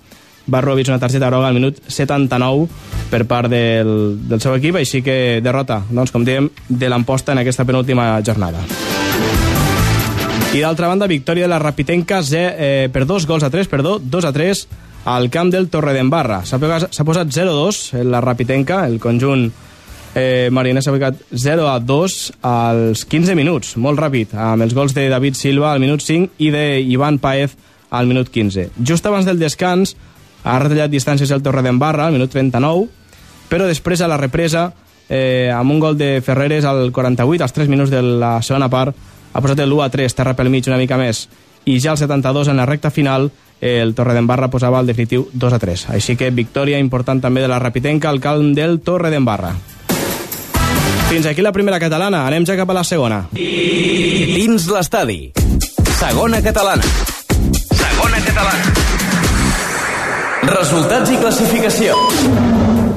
[0.48, 2.68] Barro ha vist una targeta groga al minut 79
[3.10, 7.42] per part del, del seu equip, així que derrota, doncs, com dèiem, de l'emposta en
[7.42, 8.62] aquesta penúltima jornada.
[10.54, 14.24] I d'altra banda, victòria de la Rapitenca eh, per dos gols a tres, perdó, 2
[14.24, 14.66] a 3
[15.08, 16.42] al camp del Torredembarra.
[16.44, 19.46] S'ha posat 0-2 en la Rapitenca, el conjunt
[20.14, 24.92] eh, Mariner s'ha ficat 0 a 2 als 15 minuts, molt ràpid, amb els gols
[24.96, 27.56] de David Silva al minut 5 i de Ivan Paez
[27.88, 28.68] al minut 15.
[28.84, 29.96] Just abans del descans
[30.44, 32.84] ha retallat distàncies el Torredembarra al minut 39,
[33.48, 34.68] però després a la represa,
[35.08, 38.92] eh, amb un gol de Ferreres al 48, als 3 minuts de la segona part,
[39.32, 41.28] ha posat el 1 a 3, terra pel mig una mica més,
[41.64, 45.58] i ja al 72, en la recta final, el Torredembarra posava el definitiu 2 a
[45.58, 45.88] 3.
[45.96, 49.54] Així que victòria important també de la Rapitenca al calm del Torredembarra.
[51.08, 53.22] Fins aquí la primera catalana, anem ja cap a la segona.
[53.32, 55.32] Dins l'estadi.
[55.98, 56.84] Segona catalana.
[57.72, 58.74] Segona catalana.
[60.48, 61.96] Resultats i classificació.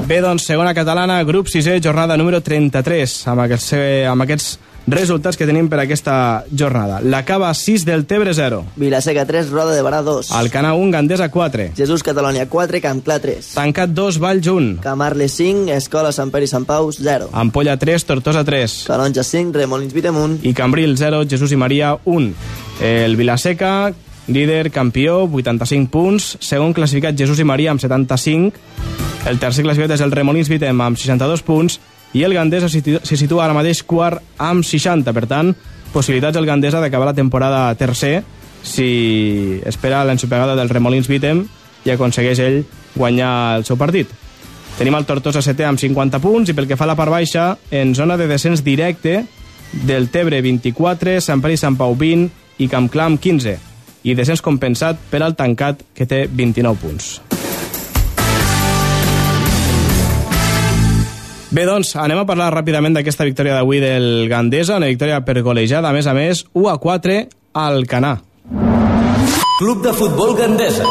[0.06, 3.72] Bé, doncs, segona catalana, grup 6è, jornada número 33, amb aquests,
[4.10, 7.00] amb aquests resultats que tenim per aquesta jornada.
[7.00, 8.62] La Cava 6 del Tebre 0.
[8.76, 10.32] Vilaseca 3, Roda de Barà 2.
[10.32, 11.70] Alcana 1, Gandesa 4.
[11.76, 13.52] Jesús Catalònia 4, Campclar 3.
[13.54, 14.80] Tancat 2, Valls 1.
[14.82, 17.30] Camarles 5, Escola Sant Pere i Sant Pau 0.
[17.32, 18.82] Ampolla 3, Tortosa 3.
[18.88, 20.40] Calonja 5, Remolins Vitemunt.
[20.42, 22.32] I Cambril 0, Jesús i Maria 1.
[22.82, 23.92] El Vilaseca,
[24.26, 26.36] líder, campió, 85 punts.
[26.40, 28.58] Segon classificat, Jesús i Maria, amb 75.
[29.30, 31.78] El tercer classificat és el Remolins Vitem, amb 62 punts
[32.12, 35.52] i el Gandesa se situa ara mateix quart amb 60, per tant,
[35.92, 38.22] possibilitats del Gandesa d'acabar la temporada tercer
[38.62, 41.42] si espera l'ensopegada del Remolins Vitem
[41.84, 42.60] i aconsegueix ell
[42.94, 44.10] guanyar el seu partit.
[44.78, 47.56] Tenim el Tortosa setè amb 50 punts i pel que fa a la part baixa,
[47.70, 49.24] en zona de descens directe,
[49.72, 53.58] del Tebre 24, Sant Pere i Sant Pau 20 i Campclam 15
[54.02, 57.31] i descens compensat per al tancat que té 29 punts.
[61.52, 65.90] Bé, doncs, anem a parlar ràpidament d'aquesta victòria d'avui del Gandesa, una victòria per golejada,
[65.90, 67.16] a més a més, 1 a 4
[67.60, 68.14] al Canà.
[69.58, 70.88] Club de futbol Gandesa.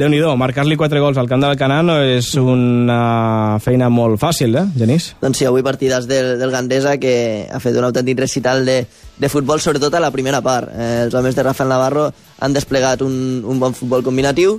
[0.00, 4.56] déu nhi marcar-li 4 gols al camp del Canà no és una feina molt fàcil,
[4.56, 5.14] eh, Genís?
[5.20, 8.86] Doncs sí, avui partides del, del Gandesa que ha fet un autèntic recital de,
[9.18, 10.72] de futbol, sobretot a la primera part.
[10.72, 14.56] Eh, els homes de Rafael Navarro han desplegat un, un bon futbol combinatiu,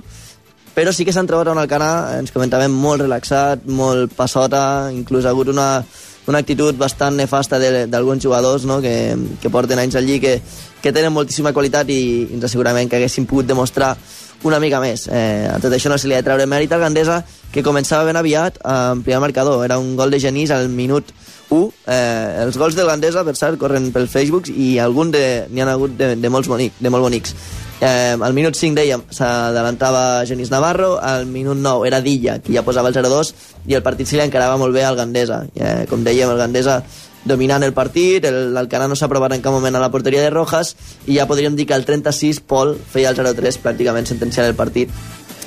[0.74, 5.26] però sí que s'han trobat en el Canà, ens comentàvem, molt relaxat, molt passota, inclús
[5.26, 5.84] ha hagut una,
[6.26, 7.58] una actitud bastant nefasta
[7.90, 8.80] d'alguns jugadors no?
[8.80, 10.38] que, que porten anys allí, que,
[10.82, 12.02] que tenen moltíssima qualitat i,
[12.34, 13.96] ens assegurament que haguessin pogut demostrar
[14.42, 15.06] una mica més.
[15.06, 17.20] Eh, a tot això no se li ha de treure mèrit al Gandesa,
[17.52, 19.64] que començava ben aviat en primer marcador.
[19.64, 21.12] Era un gol de Genís al minut
[21.50, 21.68] 1.
[21.86, 25.94] Eh, els gols del Gandesa, per cert, corren pel Facebook i algun n'hi ha hagut
[25.98, 27.36] de, de, molts bonic, de molt bonics.
[27.82, 32.62] Eh, al minut 5, dèiem, s'adelantava Genís Navarro, al minut 9 era Dilla, qui ja
[32.62, 33.32] posava el 0-2,
[33.66, 35.40] i el partit se li encarava molt bé al Gandesa.
[35.58, 36.84] Eh, com dèiem, el Gandesa
[37.26, 40.76] dominant el partit, l'Alcanar no s'ha provat en cap moment a la porteria de Rojas,
[41.10, 44.90] i ja podríem dir que al 36 Pol feia el 0-3 pràcticament sentenciant el partit,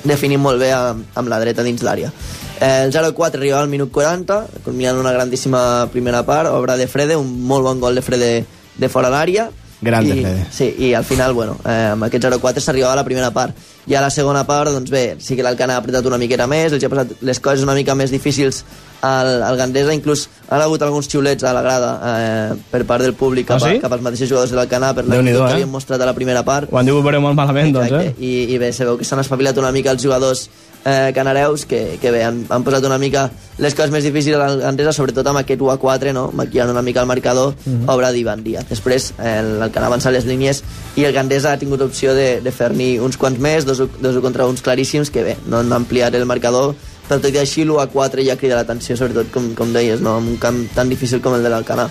[0.04, 2.12] definint molt bé amb, amb la dreta dins l'àrea.
[2.60, 7.16] Eh, el 0-4 arribava al minut 40, culminant una grandíssima primera part, obra de Frede,
[7.16, 8.34] un molt bon gol de Frede
[8.76, 9.48] de fora l'àrea,
[9.80, 10.46] Gran I, Fede.
[10.50, 13.54] Sí, i al final, bueno, eh, amb aquest 0-4 s'arribava a la primera part.
[13.86, 16.72] I a la segona part, doncs bé, sí que l'Alcana ha apretat una miqueta més,
[16.72, 18.62] els ha passat les coses una mica més difícils
[19.04, 23.12] al, al Gandesa, inclús han hagut alguns xiulets a la grada eh, per part del
[23.14, 23.76] públic cap, Ah, sí?
[23.76, 25.58] a, cap als mateixos jugadors de l'Alcana per la Déu-n'hi-do, que eh?
[25.60, 26.72] havien mostrat a la primera part.
[26.72, 28.16] Ho han dit veure molt malament, doncs, Exacte.
[28.16, 28.24] eh?
[28.26, 30.48] I, I bé, sabeu que s'han espavilat una mica els jugadors
[30.86, 33.26] eh, canareus, que, que bé, han, han posat una mica
[33.58, 36.26] les coses més difícils a l'Andesa, sobretot amb aquest 1 a 4, no?
[36.36, 37.88] maquillant una mica el marcador, Mhm.
[37.88, 38.68] obra d'Ivan Díaz.
[38.68, 40.62] Després, eh, l'Alcana ha avançat les línies
[40.96, 44.46] i el Gandesa ha tingut opció de, de fer-n'hi uns quants més, dos, dos contra
[44.46, 46.74] uns claríssims, que bé, no han ampliat el marcador,
[47.08, 50.18] però tot i així l'1 a 4 ja crida l'atenció, sobretot, com, com deies, no?
[50.18, 51.88] en un camp tan difícil com el de l'Alcana.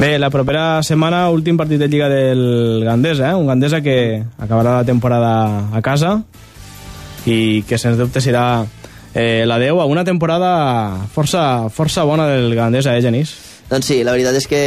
[0.00, 3.34] Bé, la propera setmana, últim partit de Lliga del Gandesa, eh?
[3.38, 6.22] un Gandesa que acabarà la temporada a casa
[7.26, 8.64] i que sens dubte serà
[9.14, 13.34] eh, la 10 a una temporada força, força bona del Gandesa, eh, Genís?
[13.70, 14.62] Doncs sí, la veritat és que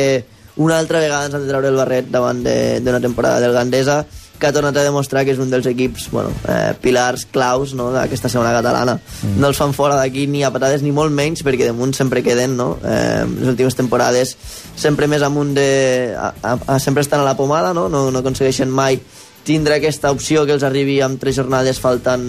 [0.57, 4.05] una altra vegada ens han de treure el barret davant de- d'una temporada del Gandesa
[4.39, 7.85] que ha tornat a demostrar que és un dels equips bueno, eh, pilars claus no,
[7.93, 8.97] d'aquesta segona catalana.
[9.23, 9.37] Mm.
[9.39, 12.57] No els fan fora d'aquí ni a patades ni molt menys perquè damunt sempre queden
[12.59, 12.73] no?
[12.83, 14.35] eh, les últimes temporades
[14.75, 16.15] sempre més amunt de...
[16.19, 17.87] A, a, a, sempre estan a la pomada, no?
[17.87, 18.99] No, no aconsegueixen mai
[19.45, 22.25] tindre aquesta opció que els arribi amb tres jornades faltant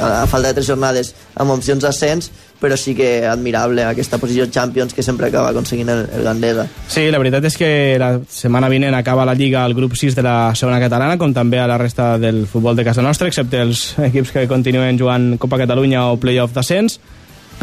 [0.00, 4.94] a, falta de tres jornades amb opcions d'ascens però sí que admirable aquesta posició Champions
[4.94, 7.70] que sempre acaba aconseguint el, el Gandesa Sí, la veritat és que
[8.00, 11.60] la setmana vinent acaba la Lliga al grup 6 de la segona catalana, com també
[11.60, 15.60] a la resta del futbol de casa nostra, excepte els equips que continuen jugant Copa
[15.60, 16.98] Catalunya o Playoff d'ascens.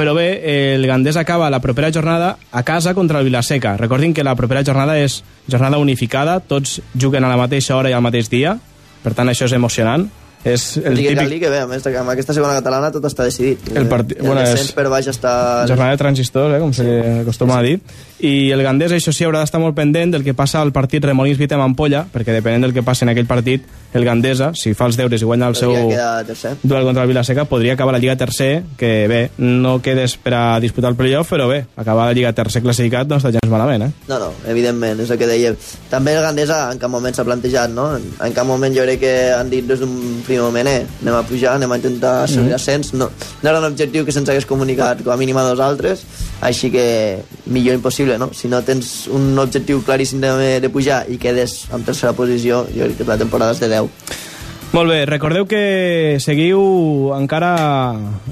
[0.02, 0.30] Però bé,
[0.74, 3.76] el Gandés acaba la propera jornada a casa contra el Vilaseca.
[3.78, 7.94] Recordin que la propera jornada és jornada unificada, tots juguen a la mateixa hora i
[7.94, 8.56] al mateix dia,
[9.04, 10.08] per tant això és emocionant.
[10.42, 11.44] És el Digui, típic...
[11.44, 13.62] Que bé, a més, amb aquesta segona catalana tot està decidit.
[13.78, 15.68] El parti- el bueno, és- per baix està...
[15.70, 17.76] jornada de transistors, eh, com se li acostuma a dir.
[18.22, 21.40] I el Gandés, això sí, haurà d'estar molt pendent del que passa al partit Remolins
[21.42, 24.96] Vitem Ampolla, perquè depenent del que passi en aquell partit, el Gandesa, si fa els
[24.96, 29.08] deures i guanya el seu duel contra el Vilaseca, podria acabar la Lliga tercer, que
[29.08, 33.10] bé, no quedes per a disputar el playoff, però bé, acabar la Lliga tercer classificat
[33.10, 33.92] no està gens malament, eh?
[34.08, 35.54] No, no, evidentment, és el que deia.
[35.92, 37.90] També el Gandesa en cap moment s'ha plantejat, no?
[37.98, 41.26] En, cap moment jo crec que han dit des d'un primer moment, eh, anem a
[41.28, 42.60] pujar, anem a intentar assolir mm.
[42.60, 42.94] ascens.
[42.96, 43.10] No,
[43.42, 46.06] no era un objectiu que se'ns hagués comunicat com a mínim a nosaltres,
[46.42, 46.86] així que
[47.52, 48.32] millor impossible, no?
[48.34, 52.89] Si no tens un objectiu claríssim de, de pujar i quedes en tercera posició, jo
[52.89, 54.30] crec que la temporada és de 10.
[54.72, 57.50] Molt bé, recordeu que seguiu encara,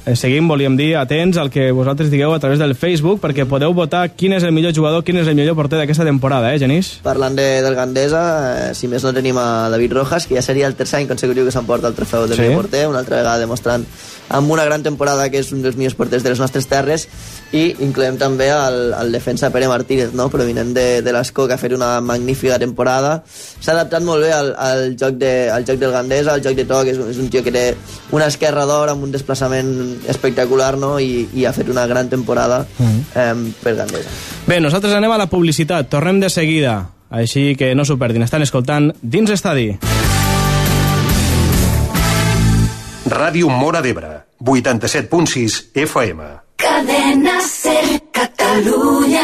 [0.06, 3.74] eh, seguim, volíem dir, atents al que vosaltres digueu a través del Facebook, perquè podeu
[3.76, 6.94] votar quin és el millor jugador, quin és el millor porter d'aquesta temporada, eh, Genís?
[7.04, 10.68] Parlant de, del Gandesa, eh, si més no tenim a David Rojas, que ja seria
[10.72, 12.42] el tercer any consecutiu que s'emporta el trofeu de Sí.
[12.42, 13.84] millor porter, una altra vegada demostrant
[14.30, 17.08] amb una gran temporada que és un dels millors porters de les nostres terres,
[17.52, 20.30] i incloem també el, el defensa Pere Martínez, no?
[20.30, 23.24] provinent de, de l'Escó, que ha fet una magnífica temporada.
[23.28, 26.66] S'ha adaptat molt bé al, al, joc de, al joc del Gandesa, al joc de
[26.70, 27.76] toc, és, un- és un tio que té
[28.12, 29.72] una esquerra d'or amb un desplaçament
[30.08, 31.00] espectacular, no?
[31.00, 34.10] I, i ha fet una gran temporada eh, per Gandesa.
[34.48, 36.78] Bé, nosaltres anem a la publicitat, tornem de seguida,
[37.10, 39.72] així que no s'ho perdin, estan escoltant Dins Estadi.
[43.10, 44.10] Ràdio Mora d'Ebre,
[44.46, 46.28] 87.6 FM.
[46.60, 49.24] Cadena Ser Catalunya.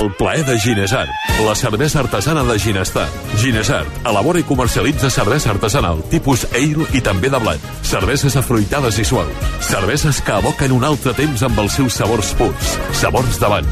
[0.00, 1.10] El plaer de Ginesart,
[1.44, 3.08] la cervesa artesana de Ginestar.
[3.36, 7.64] Ginesart elabora i comercialitza cervesa artesanal, tipus ale i també de blat.
[7.82, 9.50] Cerveses afruitades i suaus.
[9.66, 12.78] Cerveses que evoquen un altre temps amb els seus sabors purs.
[13.02, 13.66] Sabors d'abans.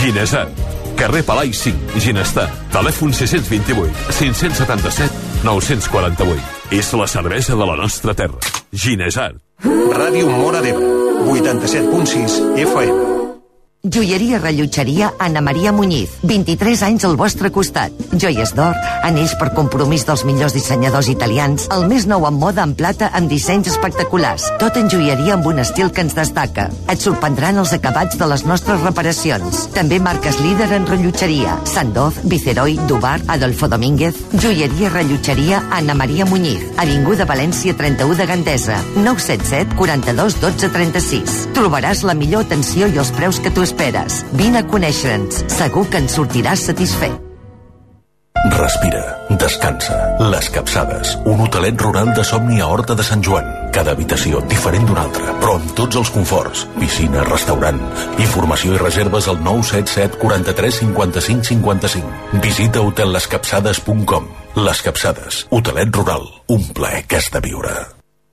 [0.00, 0.50] Ginesart.
[0.98, 2.48] Carrer Palai 5, Ginestar.
[2.74, 6.42] Telèfon 628 577 948.
[6.72, 8.42] És la cervesa de la nostra terra.
[8.72, 9.38] Ginesart.
[9.62, 10.92] Ràdio Mora d'Ebre,
[11.30, 13.11] 87.6 FM.
[13.84, 16.08] Joieria Rellotgeria Anna Maria Muñiz.
[16.22, 17.90] 23 anys al vostre costat.
[18.14, 22.76] Joies d'or, anells per compromís dels millors dissenyadors italians, el més nou en moda en
[22.78, 24.44] plata amb dissenys espectaculars.
[24.60, 26.68] Tot en joieria amb un estil que ens destaca.
[26.94, 29.64] Et sorprendran els acabats de les nostres reparacions.
[29.74, 31.58] També marques líder en rellotgeria.
[31.66, 34.14] Sandoz, Viceroy, Dubar, Adolfo Domínguez.
[34.38, 36.62] Joieria Rellotgeria Anna Maria Muñiz.
[36.76, 38.78] Avinguda València 31 de Gandesa.
[38.94, 41.36] 977 42 12 36.
[41.58, 44.22] Trobaràs la millor atenció i els preus que tu esperes.
[44.36, 45.44] Vine a conèixer-nos.
[45.50, 47.20] Segur que en sortiràs satisfet.
[48.42, 49.02] Respira,
[49.38, 49.96] descansa.
[50.18, 53.46] Les Capçades, un hotelet rural de somni a Horta de Sant Joan.
[53.72, 56.64] Cada habitació diferent d'una altra, però amb tots els conforts.
[56.80, 57.78] Piscina, restaurant.
[58.18, 62.42] Informació i reserves al 977 43 55 55.
[62.42, 64.28] Visita hotellescapçades.com.
[64.58, 66.26] Les Capçades, hotelet rural.
[66.50, 67.76] Un plaer que has de viure.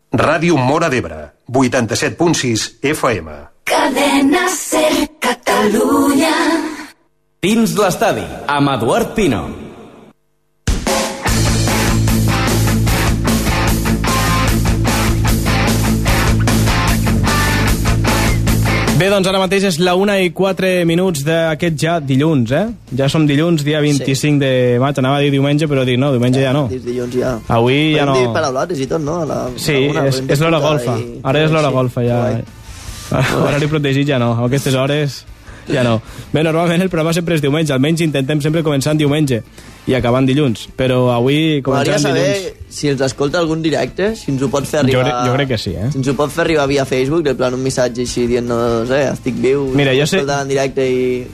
[0.09, 1.21] Ràdio Mora d'Ebre,
[1.53, 3.37] 87.6 FM.
[3.69, 5.18] Cadena Ser
[5.59, 6.35] Catalunya.
[7.43, 9.41] Dins l'estadi, amb Eduard Pino.
[18.99, 22.65] Bé, doncs ara mateix és la 1 i 4 minuts d'aquest ja dilluns, eh?
[22.95, 24.31] Ja som dilluns, dia 25 sí.
[24.39, 24.95] de maig.
[25.03, 26.69] Anava a dir diumenge, però dic no, diumenge ja no.
[26.71, 27.33] Dis dilluns ja.
[27.51, 28.15] Avui ja Podem no...
[28.21, 29.17] dir paraulotes i tot, no?
[29.27, 30.95] La, Sí, alguna és, podem és l'hora golfa.
[31.03, 32.21] i- Ara és l'hora sí, golfa, ja.
[32.23, 32.47] guai.
[33.43, 35.19] Horari protegit ja no, a aquestes hores
[35.71, 35.99] ja no.
[36.33, 39.43] Bé, normalment el programa sempre és diumenge, almenys intentem sempre començar en diumenge
[39.89, 42.65] i acabant dilluns, però avui començant saber dilluns...
[42.69, 45.05] si ens escolta algun directe, si ens ho pot fer Jo, arribar...
[45.07, 45.87] crec- jo crec que sí, eh?
[45.93, 49.07] Si ens ho pot fer arribar via Facebook, de plan un missatge així dient-nos, eh,
[49.13, 51.25] estic viu, Mira, jo sé- en directe i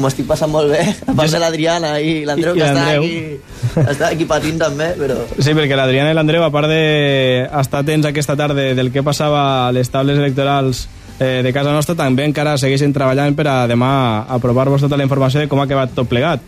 [0.00, 4.08] m'ho estic passant molt bé, a part de l'Adriana i l'Andreu, que està aquí, està
[4.10, 5.20] aquí patint també, però...
[5.38, 9.72] Sí, perquè l'Adriana i l'Andreu, a part d'estar atents aquesta tarda del que passava a
[9.76, 10.88] les tables electorals
[11.20, 13.92] eh, de casa nostra, també encara segueixen treballant per a demà
[14.36, 16.42] aprovar-vos tota la informació de com ha acabat tot plegat.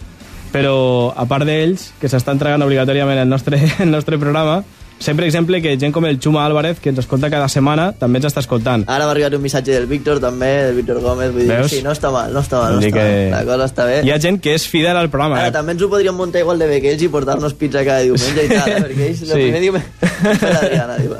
[0.52, 4.62] Però, a part d'ells, que s'estan entregant obligatòriament el nostre, el nostre programa,
[5.02, 8.20] sé, per exemple, que gent com el Xuma Álvarez, que ens escolta cada setmana, també
[8.22, 8.84] ens està escoltant.
[8.88, 11.70] Ara m'ha arribat un missatge del Víctor, també, del Víctor Gómez, vull dir, Veus?
[11.74, 13.36] sí, no està mal, no està mal, no està que- mal.
[13.36, 14.00] La cosa està bé.
[14.06, 15.40] Hi ha gent que és fidel al programa.
[15.40, 15.52] Ara, Eh?
[15.58, 18.44] també ens ho podríem muntar igual de bé que ells i portar-nos pizza cada diumenge
[18.44, 18.80] i tal, eh?
[18.86, 19.34] perquè ells el Sí.
[19.42, 19.86] primer diumenge...
[21.02, 21.14] Diu.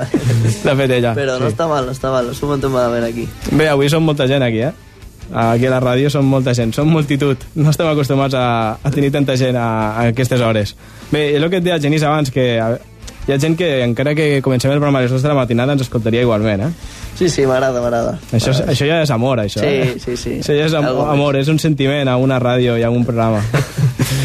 [0.63, 1.13] L'ha fet ella.
[1.17, 1.53] Però no sí.
[1.53, 3.27] està mal, no està mal, no s'ho muntem malament aquí.
[3.51, 4.71] Bé, avui som molta gent aquí, eh?
[5.33, 7.37] Aquí a la ràdio som molta gent, som multitud.
[7.55, 10.75] No estem acostumats a, a tenir tanta gent a, a aquestes hores.
[11.11, 12.75] Bé, és el que et deia Genís abans, que a-
[13.27, 15.73] hi ha gent que encara que comencem el programa a les 2 de la matinada
[15.73, 16.71] ens escoltaria igualment, eh?
[17.15, 18.17] Sí, sí, m'agrada, m'agrada.
[18.31, 19.59] Això, és- això ja és amor, això.
[19.61, 19.95] Sí, eh?
[20.03, 20.29] sí, sí.
[20.41, 21.13] Això ja és am Algo més.
[21.13, 23.41] amor, és un sentiment a una ràdio i a un programa.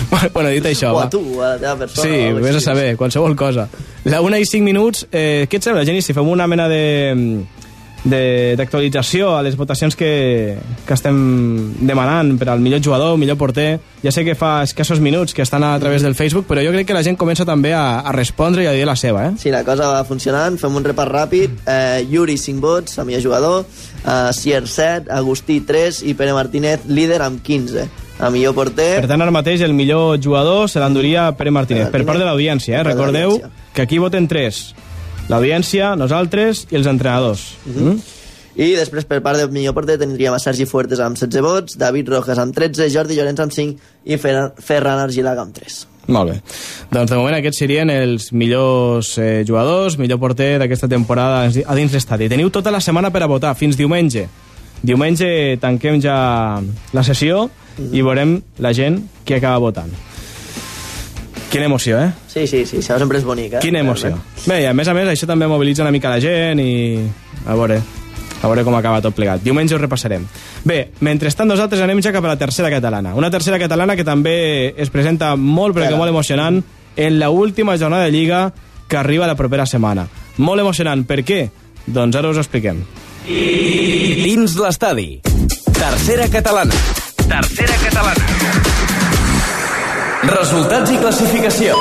[0.34, 1.04] bueno, dit això, O va.
[1.04, 2.08] a tu, a la teva persona.
[2.08, 3.68] Sí, vés a saber, qualsevol cosa.
[4.04, 7.44] La una i cinc minuts, eh, què et sembla, Genís, si fem una mena de-
[8.04, 10.56] d'actualització a les votacions que,
[10.87, 11.18] que estem
[11.80, 13.80] demanant per al millor jugador, millor porter.
[14.04, 16.87] Ja sé que fa escassos minuts que estan a través del Facebook, però jo crec
[16.87, 19.32] que la gent comença també a, a respondre i a dir la seva, eh?
[19.40, 21.62] Sí, la cosa va funcionant, fem un repàs ràpid.
[21.66, 23.64] Eh, Yuri, 5 vots, a millor jugador.
[24.04, 25.11] Eh, Sier, 7.
[25.11, 26.04] Agustí, 3.
[26.06, 27.88] I Pere Martínez, líder, amb 15.
[28.18, 28.96] A millor porter...
[29.02, 32.80] Per tant, ara mateix el millor jugador se l'enduria Pere Martínez, per part de l'audiència,
[32.80, 32.87] eh?
[32.87, 33.38] Recordeu
[33.74, 34.72] que aquí voten tres.
[35.29, 37.43] L'audiència, nosaltres i els entrenadors.
[37.69, 37.99] Mm?
[38.59, 42.09] I després, per part del millor porter, tindríem a Sergi Fuertes amb 16 vots, David
[42.11, 43.77] Rojas amb 13, Jordi Llorenç amb 5
[44.11, 45.77] i Fer- Ferran Argilaga amb 3.
[46.09, 46.38] Molt bé.
[46.91, 51.93] Doncs de moment aquests serien els millors eh, jugadors, millor porter d'aquesta temporada a dins
[51.93, 52.31] l'estadi.
[52.33, 54.25] Teniu tota la setmana per a votar, fins diumenge.
[54.83, 56.17] Diumenge tanquem ja
[56.97, 57.45] la sessió
[57.93, 59.93] i veurem la gent que acaba votant.
[61.48, 62.11] Quina emoció, eh?
[62.28, 63.61] Sí, sí, sí, això sempre és bonic, eh?
[63.64, 64.12] Quina emoció.
[64.44, 67.00] Bé, i a més a més, això també mobilitza una mica la gent i...
[67.48, 67.78] A veure,
[68.42, 69.40] a veure com acaba tot plegat.
[69.42, 70.26] Diumenge ho repassarem.
[70.68, 73.14] Bé, mentrestant nosaltres anem ja cap a la tercera catalana.
[73.16, 76.61] Una tercera catalana que també es presenta molt, però que molt emocionant
[76.96, 78.52] en la última jornada de Lliga
[78.88, 80.08] que arriba la propera setmana.
[80.38, 81.06] Molt emocionant.
[81.08, 81.46] Per què?
[81.87, 82.84] Doncs ara us ho expliquem.
[83.28, 85.11] Dins l'estadi.
[85.72, 86.76] Tercera catalana.
[87.28, 88.88] Tercera catalana.
[90.26, 91.76] Resultats i classificació.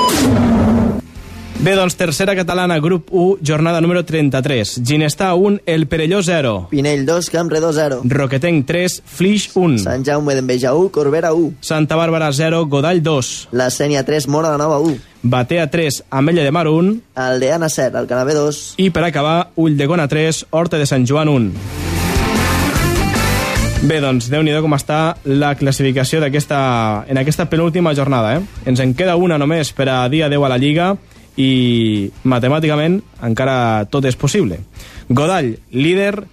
[1.57, 4.75] Bé, doncs, tercera catalana, grup 1, jornada número 33.
[4.85, 6.67] Ginestar 1, El Perelló 0.
[6.69, 8.01] Pinell 2, Campredó 0.
[8.05, 9.79] Roquetenc 3, Flix 1.
[9.81, 11.57] Sant Jaume d'Enveja 1, Corbera 1.
[11.61, 13.49] Santa Bàrbara 0, Godall 2.
[13.57, 14.99] La Sènia 3, Mora de Nova 1.
[15.23, 16.95] Batea 3, Ametlla de Mar 1.
[17.15, 18.75] Aldeana 7, Alcanabé 2.
[18.77, 21.96] I per acabar, Ulldecona 3, Horta de Sant Joan 1.
[23.87, 26.57] Bé, doncs, déu nhi com està la classificació d'aquesta
[27.07, 28.33] en aquesta penúltima jornada.
[28.35, 28.41] Eh?
[28.67, 30.89] Ens en queda una només per a dia 10 a la Lliga
[31.39, 34.59] i matemàticament encara tot és possible.
[35.07, 36.25] Godall, líder,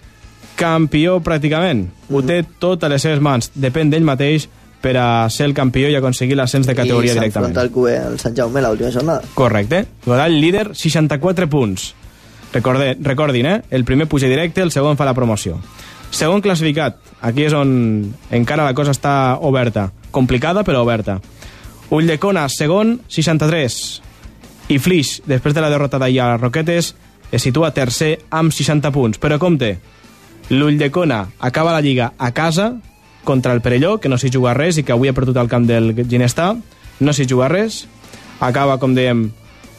[0.59, 1.87] campió pràcticament.
[2.11, 3.53] Ho té tot a les seves mans.
[3.55, 4.49] Depèn d'ell mateix
[4.83, 7.55] per a ser el campió i aconseguir l'ascens de categoria I directament.
[7.55, 9.23] s'enfronta el QB al Sant Jaume l'última jornada.
[9.39, 9.85] Correcte.
[10.05, 11.93] Godall, líder, 64 punts.
[12.53, 13.63] Recorde, recordin, eh?
[13.71, 15.61] El primer puja directe, el segon fa la promoció.
[16.15, 17.01] Segon classificat.
[17.27, 17.71] Aquí és on
[18.31, 19.89] encara la cosa està oberta.
[20.15, 21.19] Complicada, però oberta.
[21.91, 23.79] Ulldecona, segon, 63.
[24.71, 26.93] I Flix, després de la derrota d'ahir a les Roquetes,
[27.35, 29.19] es situa tercer amb 60 punts.
[29.19, 29.75] Però compte,
[30.55, 32.77] l'Ulldecona acaba la Lliga a casa
[33.25, 35.67] contra el Perelló, que no s'hi juga res i que avui ha perdut el camp
[35.67, 36.53] del Ginestar.
[37.01, 37.89] No s'hi juga res.
[38.39, 39.33] Acaba, com dèiem,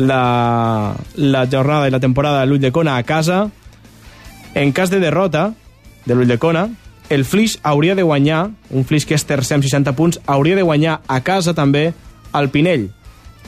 [0.03, 3.45] la, la jornada i la temporada de l'Ulldecona a casa.
[4.55, 5.53] En cas de derrota
[6.05, 6.69] de l'Ulldecona,
[7.09, 10.65] el Flix hauria de guanyar, un Flix que és tercer amb 60 punts, hauria de
[10.65, 11.91] guanyar a casa també
[12.33, 12.89] al Pinell,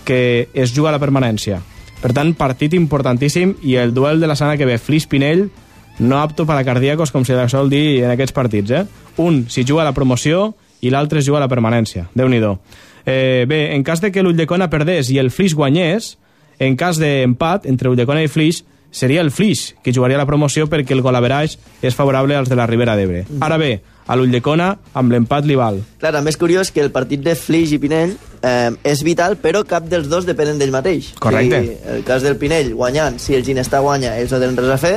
[0.05, 1.61] que es juga a la permanència.
[2.01, 5.47] Per tant, partit importantíssim i el duel de la setmana que ve, Flix-Pinell,
[5.99, 8.71] no apto per a cardíacos, com se li sol dir en aquests partits.
[8.71, 8.85] Eh?
[9.17, 12.07] Un s'hi juga a la promoció i l'altre es juga a la permanència.
[12.13, 12.37] déu nhi
[13.05, 16.17] eh, Bé, en cas de que l'Ulldecona perdés i el Flix guanyés,
[16.59, 18.63] en cas d'empat entre Ulldecona i Flix,
[18.97, 22.65] seria el Flix qui jugaria la promoció perquè el golaverage és favorable als de la
[22.65, 23.25] Ribera d'Ebre.
[23.45, 25.81] Ara bé, a l'Ulldecona, amb l'empat li val.
[26.01, 29.63] Clar, també és curiós que el partit de Flix i Pinell eh, és vital, però
[29.67, 31.13] cap dels dos depenen d'ell mateix.
[31.19, 31.61] Correcte.
[31.61, 34.79] Sigui, el cas del Pinell guanyant, si el Ginestar guanya, ells no tenen res a
[34.81, 34.95] fer,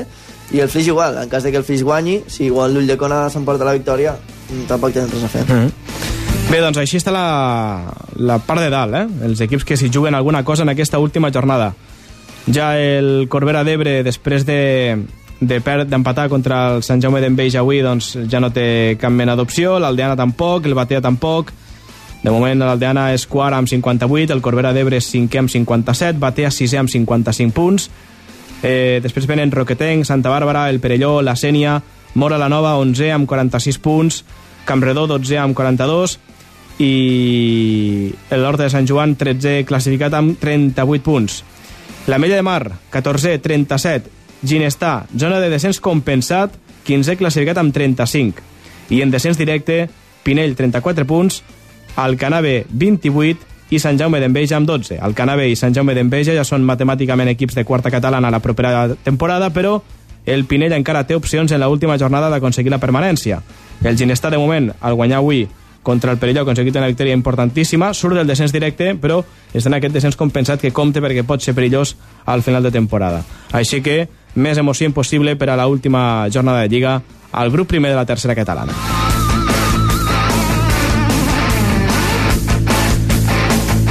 [0.51, 3.69] i el Flix igual, en cas de que el Flix guanyi, si igual l'Ulldecona s'emporta
[3.69, 5.45] la victòria, mm, tampoc tenen res a fer.
[5.45, 6.09] Mm -hmm.
[6.51, 9.07] Bé, doncs així està la, la part de dalt, eh?
[9.23, 11.75] Els equips que s'hi juguen alguna cosa en aquesta última jornada.
[12.49, 14.61] Ja el Corbera d'Ebre, després de
[15.41, 19.79] de d'empatar contra el Sant Jaume d'Enveig avui, doncs ja no té cap mena d'opció,
[19.81, 21.53] l'Aldeana tampoc, el Batea tampoc,
[22.23, 26.51] de moment l'Aldeana és quart amb 58, el Corbera d'Ebre és cinquè amb 57, Batea
[26.53, 27.89] sisè amb 55 punts,
[28.63, 31.81] eh, després venen Roquetenc, Santa Bàrbara, el Perelló, la Sènia,
[32.15, 34.25] Mora la Nova, 11 amb 46 punts,
[34.67, 36.19] Campredó, 12 amb 42,
[36.81, 41.45] i l'Horta de Sant Joan, 13 classificat amb 38 punts.
[42.07, 44.11] La Mella de Mar, 14, 37.
[44.43, 46.55] Ginestar, zona de descens compensat,
[46.87, 48.41] 15 classificat amb 35.
[48.91, 49.89] I en descens directe,
[50.25, 51.43] Pinell, 34 punts,
[51.97, 54.99] Alcanar B, 28 i Sant Jaume d'Enveja amb 12.
[54.99, 58.89] Alcanar B i Sant Jaume d'Enveja ja són matemàticament equips de quarta catalana la propera
[59.05, 59.79] temporada, però
[60.27, 63.41] el Pinell encara té opcions en l'última jornada d'aconseguir la permanència.
[63.85, 65.47] El Ginestar, de moment, al guanyar avui
[65.83, 69.23] contra el Perelló ha aconseguit una victòria importantíssima, surt del descens directe, però
[69.53, 73.25] està en aquest descens compensat que compte perquè pot ser perillós al final de temporada.
[73.53, 74.05] Així que
[74.35, 77.01] més emoció impossible per a la última jornada de Lliga
[77.33, 78.77] al grup primer de la tercera catalana.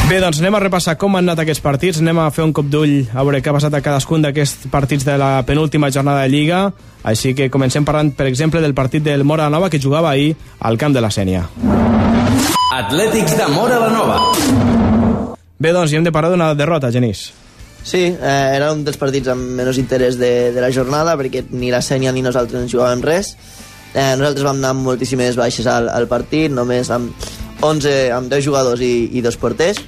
[0.10, 2.66] Bé, doncs anem a repassar com han anat aquests partits, anem a fer un cop
[2.66, 6.32] d'ull a veure què ha passat a cadascun d'aquests partits de la penúltima jornada de
[6.34, 6.62] Lliga,
[7.06, 10.32] així que comencem parlant, per exemple, del partit del Mora Nova que jugava ahir
[10.66, 11.44] al camp de la Sènia.
[12.80, 14.16] Atlètics de Mora la Nova.
[15.62, 17.28] Bé, doncs, hi hem de parlar d'una derrota, Genís.
[17.84, 21.70] Sí, eh, era un dels partits amb menys interès de, de la jornada perquè ni
[21.70, 23.36] la Sènia ni nosaltres ens jugàvem res.
[23.94, 27.14] Eh, nosaltres vam anar amb moltíssimes baixes al, al partit, només amb
[27.62, 29.86] 11, amb 10 jugadors i, i dos porters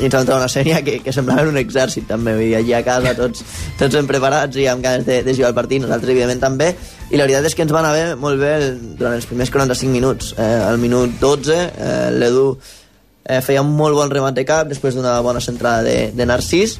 [0.00, 3.44] i ens una sèrie que, que semblava un exèrcit també, dir, allí a casa tots,
[3.78, 6.70] tots ben preparats i amb ganes de, de jugar el partit, nosaltres evidentment també.
[7.10, 8.52] I la veritat és que ens va anar bé, molt bé
[8.98, 10.32] durant els primers 45 minuts.
[10.38, 14.96] Eh, al minut 12 eh, l'Edu eh, feia un molt bon remat de cap després
[14.96, 16.78] d'una bona centrada de, de Narcís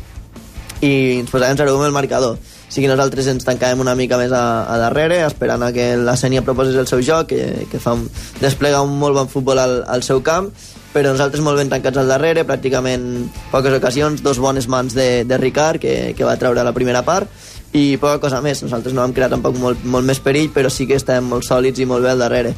[0.80, 2.38] i ens posàvem 0 el marcador.
[2.40, 6.14] O sigui, nosaltres ens tancàvem una mica més a, a darrere, esperant a que la
[6.16, 8.06] Sènia proposés el seu joc, que, que fa un,
[8.40, 10.48] desplega un molt bon futbol al, al seu camp,
[10.92, 13.06] però nosaltres molt ben tancats al darrere, pràcticament
[13.52, 17.30] poques ocasions, dos bones mans de, de Ricard, que, que va treure la primera part,
[17.72, 18.62] i poca cosa més.
[18.64, 21.78] Nosaltres no vam crear tampoc molt, molt més perill, però sí que estem molt sòlids
[21.78, 22.54] i molt bé al darrere.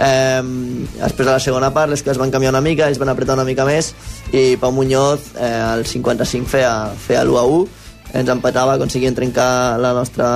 [0.00, 0.42] Eh,
[0.96, 3.44] després de la segona part les coses van canviar una mica, ells van apretar una
[3.44, 3.90] mica més
[4.32, 9.78] i Pau Muñoz eh, al 55 feia, feia l'1 a 1 ens empatava, aconseguien trencar
[9.78, 10.30] la nostra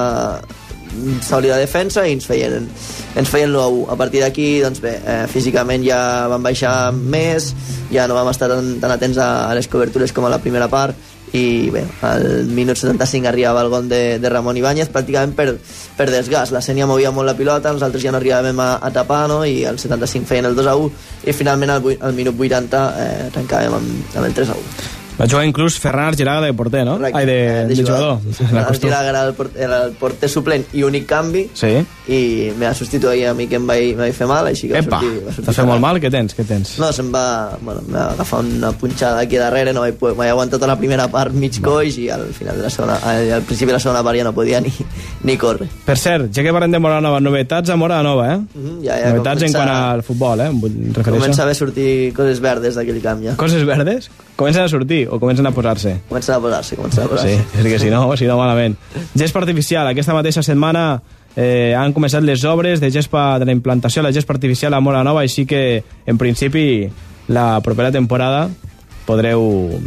[1.24, 2.68] sòlida defensa i ens feien,
[3.16, 7.52] ens feien l'1 a partir d'aquí, doncs bé, eh, físicament ja vam baixar més,
[7.92, 10.70] ja no vam estar tan, tan atents a, a les cobertures com a la primera
[10.72, 10.96] part,
[11.34, 15.48] i bé, al minut 75 arribava el gol de, de Ramon Ibáñez pràcticament per,
[15.98, 19.24] per desgast, la Sènia movia molt la pilota, nosaltres ja no arribàvem a, a tapar
[19.30, 19.42] no?
[19.42, 20.90] i al 75 feien el 2 a 1
[21.26, 25.26] i finalment al, al minut 80 eh, tancàvem amb, amb el 3 a 1 va
[25.30, 26.96] jugar inclús Ferran Argiraga de porter, no?
[26.98, 27.18] Correcte.
[27.18, 28.18] Ai, de, Eh, de, jugador.
[28.32, 31.72] Ferran Argiraga era el, porter, era el porter suplent i únic canvi Sí.
[32.08, 34.78] i me va substituir a mi que em vaig, em vaig fer mal, així que
[34.78, 36.00] Epa, va sortir, va sortir t'has fet molt mal?
[36.02, 36.34] Què tens?
[36.36, 36.74] Què tens?
[36.78, 40.58] No, se'm va, bueno, em va agafar una punxada aquí darrere, no vaig, vaig aguantar
[40.58, 43.78] tota la primera part mig coix i al final de la segona, al, principi de
[43.78, 44.72] la segona part ja no podia ni,
[45.24, 45.68] ni córrer.
[45.86, 48.38] Per cert, ja que parlem de Mora Nova, novetats a Mora Nova, eh?
[48.54, 50.46] Mhm, ja, ja novetats en comença- quant al futbol, eh?
[50.50, 53.36] Em vull referir Comença a sortir coses verdes d'aquell camp ja.
[53.36, 54.10] Coses verdes?
[54.36, 56.00] Comencen a sortir o comencen a posar-se?
[56.08, 57.36] Comença a posar-se, comença a posar-se.
[57.36, 58.74] Sí, és que si no, si no malament.
[59.14, 61.02] Gespa artificial, aquesta mateixa setmana
[61.36, 64.82] eh, han començat les obres de gespa de la implantació de la gespa artificial a
[64.82, 66.90] Mora Nova, així que, en principi,
[67.28, 68.48] la propera temporada
[69.06, 69.78] podreu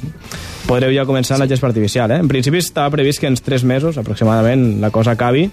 [0.67, 2.11] podreu ja començar la gespa artificial.
[2.11, 2.19] Eh?
[2.23, 5.47] En principi estava previst que en 3 mesos, aproximadament, la cosa acabi,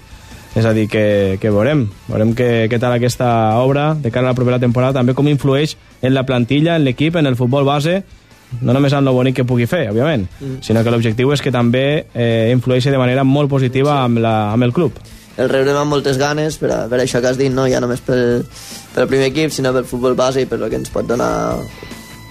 [0.55, 3.29] és a dir, que, que veurem, veurem què, què tal aquesta
[3.59, 7.19] obra de cara a la propera temporada, també com influeix en la plantilla, en l'equip,
[7.19, 8.03] en el futbol base,
[8.63, 10.61] no només en el bonic que pugui fer, òbviament, Mm.
[10.63, 14.63] sinó que l'objectiu és que també eh, influeixi de manera molt positiva amb, la, amb
[14.65, 14.93] el club.
[15.37, 18.01] el rebrem amb moltes ganes per, a, per això que has dit, no ja només
[18.01, 18.45] pel,
[18.95, 21.57] pel primer equip, sinó pel futbol base i per el que ens pot donar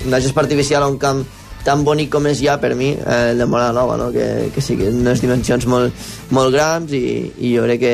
[0.05, 1.23] una gespa artificial a un camp
[1.63, 4.09] tan bonic com és ja per mi eh, el de Mora Nova, no?
[4.11, 5.93] que, que sí que unes dimensions molt,
[6.31, 7.93] molt grans i, i jo crec que,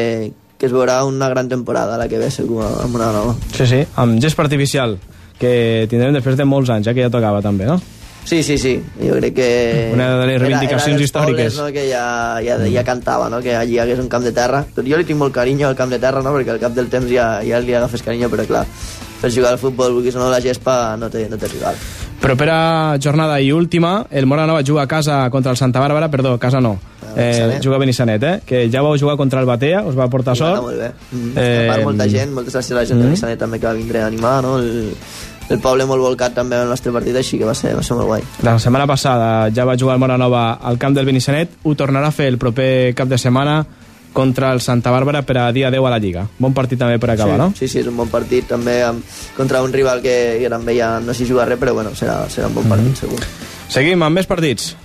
[0.58, 3.36] que es veurà una gran temporada la que ve segur a Mora Nova.
[3.54, 4.98] Sí, sí, amb gespa artificial,
[5.40, 7.78] que tindrem després de molts anys, ja que ja tocava també, no?
[8.26, 9.92] Sí, sí, sí, jo crec que...
[9.94, 11.56] Una de les reivindicacions dels històriques.
[11.56, 12.04] Pobles, no, que ja,
[12.46, 13.40] ja, ja cantava, no?
[13.42, 14.62] que allí hi hagués un camp de terra.
[14.76, 16.36] Tot jo li tinc molt carinyo al camp de terra, no?
[16.36, 18.66] perquè al cap del temps ja, ja li agafes carinyo, però clar,
[19.22, 21.80] per jugar al futbol, vulguis o no, la gespa no té, no té rival.
[22.20, 26.38] Propera jornada i última, el Mora Nova juga a casa contra el Santa Bàrbara, perdó,
[26.38, 26.78] casa no,
[27.16, 27.64] eh, Benissanet.
[27.64, 28.42] juga a Benissanet, eh?
[28.46, 30.62] que ja vau jugar contra el Batea, us va portar I va sort.
[30.68, 30.92] molt bé.
[31.12, 31.32] Mm.
[31.38, 33.04] Eh, a part, molta gent, moltes gràcies a la gent mm.
[33.08, 34.58] de Missanet també que va vindre a animar, no?
[34.60, 34.92] El,
[35.50, 37.96] el poble molt volcat també en el nostre partit, així que va ser, va ser
[37.98, 38.24] molt guai.
[38.46, 42.08] La setmana passada ja va jugar el Mora Nova al camp del Benissanet, ho tornarà
[42.08, 43.66] a fer el proper cap de setmana
[44.14, 46.28] contra el Santa Bàrbara per a dia 10 a la Lliga.
[46.40, 47.54] Bon partit també per acabar, sí, no?
[47.58, 49.04] Sí, sí, és un bon partit també amb,
[49.38, 52.56] contra un rival que també ja no s'hi juga res, però bueno, serà, serà un
[52.56, 52.70] bon Mhm.
[52.70, 53.20] partit, segur.
[53.70, 54.76] Seguim amb més partits.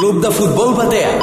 [0.00, 1.18] Club de Futbol Batea.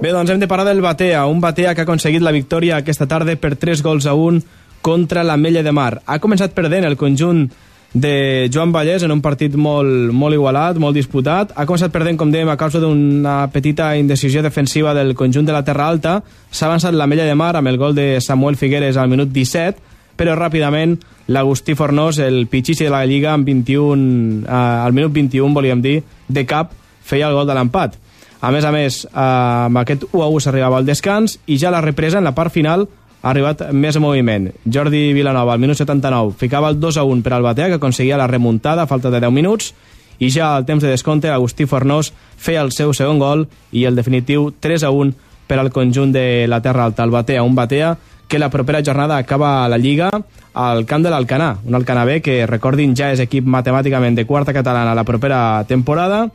[0.00, 3.06] Bé, doncs hem de parlar del Batea, un Batea que ha aconseguit la victòria aquesta
[3.10, 4.42] tarda per 3 gols a 1
[4.82, 6.02] contra la Mella de Mar.
[6.06, 7.48] Ha començat perdent el conjunt
[7.92, 11.54] de Joan Vallès en un partit molt, molt igualat, molt disputat.
[11.56, 15.64] Ha començat perdent, com dèiem, a causa d'una petita indecisió defensiva del conjunt de la
[15.64, 16.18] Terra Alta.
[16.50, 19.80] S'ha avançat la Mella de Mar amb el gol de Samuel Figueres al minut 17,
[20.18, 20.98] però ràpidament
[21.28, 26.02] l'Agustí Fornós, el pitxitxi de la Lliga, amb 21, eh, al minut 21, volíem dir,
[26.28, 26.72] de cap,
[27.02, 27.96] feia el gol de l'empat.
[28.40, 31.70] A més a més, eh, amb aquest 1 a 1 s'arribava al descans i ja
[31.70, 32.88] la represa en la part final
[33.22, 34.50] ha arribat més moviment.
[34.64, 38.18] Jordi Vilanova, al minut 79, ficava el 2 a 1 per al Batea, que aconseguia
[38.18, 39.72] la remuntada a falta de 10 minuts,
[40.18, 43.98] i ja al temps de descompte, Agustí Fornós feia el seu segon gol i el
[43.98, 45.14] definitiu 3 a 1
[45.48, 47.96] per al conjunt de la Terra Alta, el Batea, un Batea
[48.28, 50.10] que la propera jornada acaba a la Lliga
[50.52, 54.52] al camp de l'Alcanà, un Alcanà B que, recordin, ja és equip matemàticament de quarta
[54.52, 56.26] catalana la propera temporada.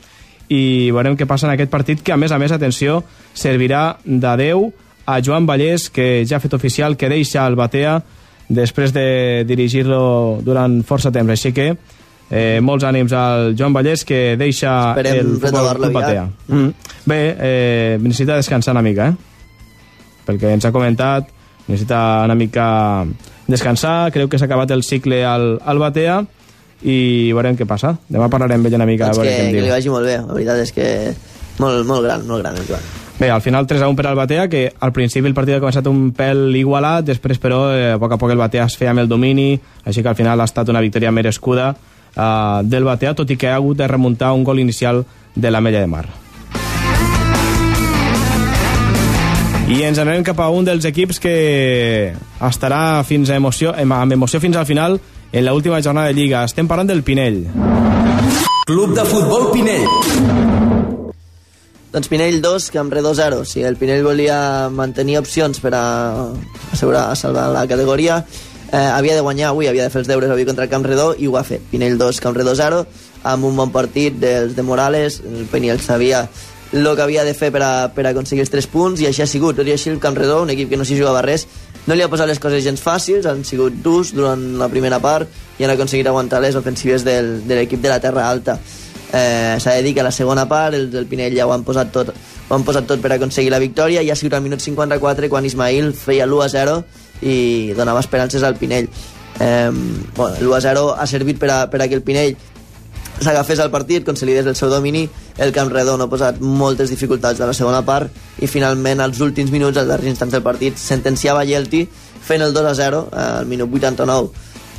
[0.50, 3.04] I veurem què passa en aquest partit que, a més a més, atenció,
[3.34, 4.72] servirà d'adeu
[5.06, 7.98] a Joan Vallès, que ja ha fet oficial que deixa el Batea
[8.54, 11.32] després de dirigir-lo durant força temps.
[11.32, 16.26] Així que eh, molts ànims al Joan Vallès, que deixa Esperem el futbol Club Batea.
[16.48, 16.90] Mm.
[17.06, 19.16] Bé, eh, necessita descansar una mica, eh?
[20.24, 21.28] Pel que ens ha comentat,
[21.68, 23.06] necessita una mica
[23.48, 26.22] descansar, creu que s'ha acabat el cicle al, al Batea
[26.84, 26.98] i
[27.36, 27.96] veurem què passa.
[28.10, 30.08] Demà parlarem amb ell una mica Doncs a veure que, què que li vagi molt
[30.08, 30.90] bé, la veritat és que
[31.60, 33.03] molt, molt gran, molt gran el Joan.
[33.20, 35.62] Bé, al final 3 a 1 per al Batea, que al principi el partit ha
[35.62, 38.92] començat un pèl igualat, després però eh, a poc a poc el Batea es feia
[38.92, 39.54] amb el domini,
[39.86, 43.52] així que al final ha estat una victòria merescuda eh, del Batea, tot i que
[43.52, 45.06] ha hagut de remuntar un gol inicial
[45.36, 46.08] de la Mella de Mar.
[49.74, 54.18] I ens anem cap a un dels equips que estarà fins a emoció, amb amb
[54.18, 55.00] emoció fins al final
[55.32, 56.44] en l'última jornada de Lliga.
[56.44, 57.46] Estem parlant del Pinell.
[58.68, 60.53] Club de Futbol Pinell.
[61.94, 63.46] Doncs Pinell 2, Camredó 0.
[63.46, 65.84] Si el Pinell volia mantenir opcions per a
[66.74, 68.16] assegurar a salvar la categoria,
[68.72, 71.30] eh, havia de guanyar avui, havia de fer els deures avui contra el Campredó i
[71.30, 71.62] ho ha fet.
[71.70, 72.88] Pinell 2, Campredó 0,
[73.22, 75.20] amb un bon partit dels de Morales.
[75.22, 76.28] El Pinell sabia
[76.74, 79.22] el que havia de fer per, a, per a aconseguir els 3 punts i així
[79.22, 79.62] ha sigut.
[79.62, 81.46] Tot i així el Campredó, un equip que no s'hi jugava res,
[81.86, 85.30] no li ha posat les coses gens fàcils, han sigut durs durant la primera part
[85.60, 88.58] i han aconseguit aguantar les ofensives del, de l'equip de la Terra Alta.
[89.14, 91.64] Eh, S'ha de dir que a la segona part els del Pinell ja ho han
[91.64, 94.64] posat tot, ho han posat tot per aconseguir la victòria i ha sigut al minut
[94.64, 96.80] 54 quan Ismail feia l'1 a 0
[97.22, 97.36] i
[97.78, 98.90] donava esperances al Pinell.
[99.40, 99.70] Eh,
[100.16, 102.36] bueno, l'1 a 0 ha servit per a, per a que el Pinell
[103.22, 105.08] s'agafés al partit, consolidés el seu domini,
[105.38, 108.10] el Camp Redó no ha posat moltes dificultats a la segona part
[108.42, 111.86] i finalment als últims minuts, als darrers instants del partit, sentenciava Yelti
[112.24, 114.32] fent el 2 a 0 eh, al minut 89.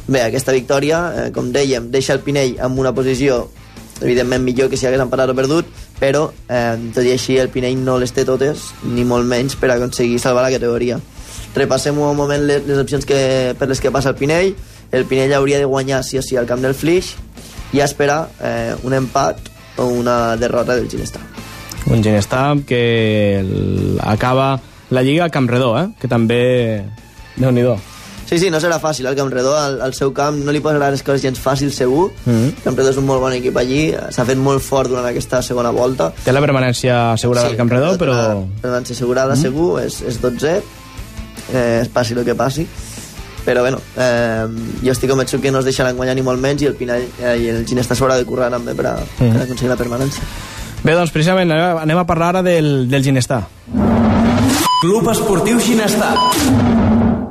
[0.06, 3.44] Bé, aquesta victòria, eh, com dèiem, deixa el Pinell amb una posició
[4.02, 5.68] evidentment millor que si hagués empatat o perdut,
[6.00, 9.70] però eh, tot i així el Pinell no les té totes, ni molt menys per
[9.74, 10.98] aconseguir salvar la categoria.
[11.54, 14.54] Repassem un moment les, les opcions que, per les que passa el Pinell.
[14.94, 17.14] El Pinell hauria de guanyar sí o sí al camp del Flix
[17.74, 21.22] i esperar eh, un empat o una derrota del Ginestà.
[21.86, 23.44] Un Ginestar que
[24.00, 25.88] acaba la Lliga a Campredó, eh?
[26.00, 26.84] que també...
[27.34, 27.64] déu nhi
[28.28, 31.02] Sí, sí, no serà fàcil, el Campredó al, al seu camp no li posarà les
[31.02, 32.10] coses gens fàcils segur.
[32.24, 32.54] Mm -hmm.
[32.64, 36.12] Campredó és un molt bon equip allí, s'ha fet molt fort durant aquesta segona volta.
[36.24, 38.44] Té la permanència assegurada al Campredó, però...
[38.62, 39.40] Per ser assegurada, Mm.
[39.42, 40.62] segur, és, és 12,
[41.52, 42.66] eh, es passi el que passi.
[43.44, 44.46] Però bueno, eh,
[44.82, 47.36] jo estic convençut que no es deixaran guanyar ni molt menys i el Pinell eh,
[47.38, 49.32] i el Ginestà s'haurà de currar també per, a, Mm.
[49.32, 50.22] per aconseguir la permanència.
[50.82, 53.46] Bé, doncs precisament anem a- parlar ara del, del Ginestar.
[54.80, 56.14] Club Esportiu Ginestar.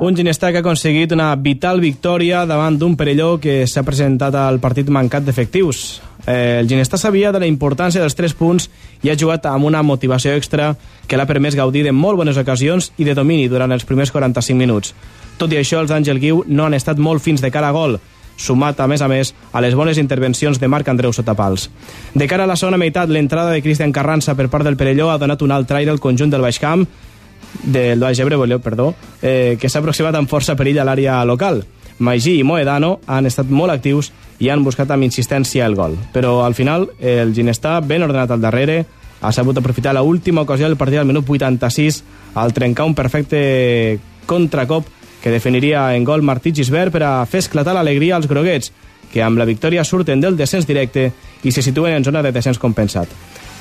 [0.04, 4.58] Un Ginestar que ha aconseguit una vital victòria davant d'un Perelló que s'ha presentat al
[4.60, 5.78] partit mancat d'efectius.
[6.26, 8.66] Eh, el Ginestar sabia de la importància dels 3 punts
[9.00, 10.74] i ha jugat amb una motivació extra
[11.08, 14.60] que l'ha permès gaudir de molt bones ocasions i de domini durant els primers 45
[14.60, 14.92] minuts.
[15.40, 17.96] Tot i això, els d'Àngel Guiu no han estat molt fins de cara a gol,
[18.36, 21.70] sumat, a més a més, a les bones intervencions de Marc Andreu Sotapals.
[22.12, 25.18] De cara a la segona meitat, l'entrada de Cristian Carranza per part del Perelló ha
[25.18, 26.84] donat un alt aire al conjunt del Baix Camp,
[27.62, 31.62] del Baix Ebre, voleu, perdó, eh, que s'ha aproximat amb força perill a l'àrea local.
[31.98, 34.10] Magí i Moedano han estat molt actius
[34.42, 35.94] i han buscat amb insistència el gol.
[36.12, 38.84] Però al final el Ginestar, ben ordenat al darrere,
[39.20, 42.02] ha sabut aprofitar l'última ocasió del partit al minut 86
[42.34, 44.86] al trencar un perfecte contracop
[45.22, 48.72] que definiria en gol Martí Gisbert per a fer esclatar l'alegria als groguets,
[49.12, 51.12] que amb la victòria surten del descens directe
[51.44, 53.08] i se situen en zona de descens compensat.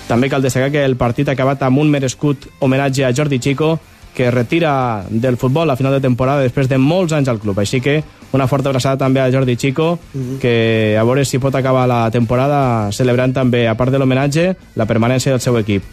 [0.07, 3.79] També cal destacar que el partit ha acabat amb un merescut homenatge a Jordi Chico,
[4.13, 7.57] que retira del futbol a final de temporada després de molts anys al club.
[7.59, 9.97] Així que una forta abraçada també a Jordi Chico,
[10.41, 14.45] que a veure si pot acabar la temporada celebrant també, a part de l'homenatge,
[14.75, 15.83] la permanència del seu equip.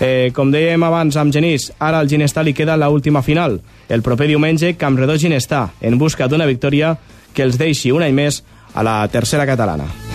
[0.00, 3.60] Eh, com dèiem abans amb Genís, ara al Ginestar li queda la última final.
[3.88, 6.96] El proper diumenge, Campredó Ginestar, en busca d'una victòria
[7.34, 8.42] que els deixi un any més
[8.74, 10.09] a la tercera catalana.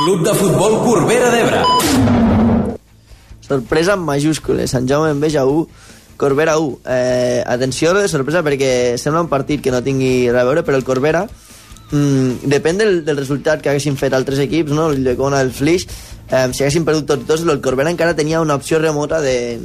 [0.00, 1.58] Club de Futbol Corbera d'Ebre.
[3.44, 4.72] Sorpresa en majúscules.
[4.72, 5.66] Sant Jaume Enveja 1,
[6.16, 6.78] Corbera 1.
[6.88, 10.78] Eh, atenció de sorpresa perquè sembla un partit que no tingui res a veure, però
[10.80, 11.26] el Corbera,
[11.90, 14.88] mm, depèn del, del resultat que haguessin fet altres equips, no?
[14.88, 15.84] el Llecona, el Flix,
[16.30, 19.60] eh, si haguessin perdut tots dos, el Corbera encara tenia una opció remota de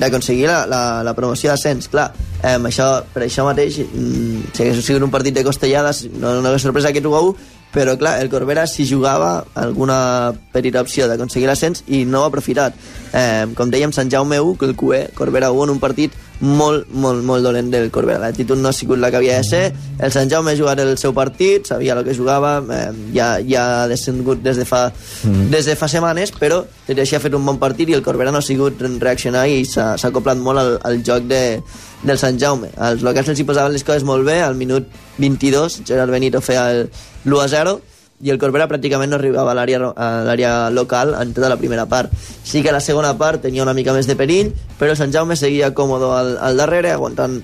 [0.00, 2.08] d'aconseguir la, la, la promoció d'ascens, clar,
[2.40, 6.48] eh, això, per això mateix, mm, si hagués sigut un partit de costellades, no, no
[6.48, 11.08] hagués sorpresa aquest 1 a 1, però clar, el Corbera s'hi jugava alguna petita opció
[11.10, 12.76] d'aconseguir l'ascens i no ho ha aprofitat.
[13.12, 16.86] Eh, com dèiem, Sant Jaume 1, que el QE, Corbera 1 en un partit molt,
[16.90, 18.20] molt, molt dolent del Corbera.
[18.22, 19.62] L'actitud no ha sigut la que havia de ser.
[19.98, 23.64] El Sant Jaume ha jugat el seu partit, sabia el que jugava, eh, ja, ja
[23.82, 24.86] ha descengut des de fa,
[25.24, 25.48] mm.
[25.50, 28.04] des de fa setmanes, però tot i així ha fet un bon partit i el
[28.06, 31.42] Corbera no ha sigut reaccionar i s'ha acoplat molt al, al joc de,
[32.04, 32.70] del Sant Jaume.
[32.76, 34.86] Els locals els hi posaven les coses molt bé, al minut
[35.18, 36.86] 22 Gerard Benito feia el
[37.24, 37.74] l'1 0
[38.24, 42.12] i el Corbera pràcticament no arribava a l'àrea local en tota la primera part.
[42.44, 45.36] Sí que la segona part tenia una mica més de perill, però el Sant Jaume
[45.36, 47.40] seguia còmodo al, al darrere, aguantant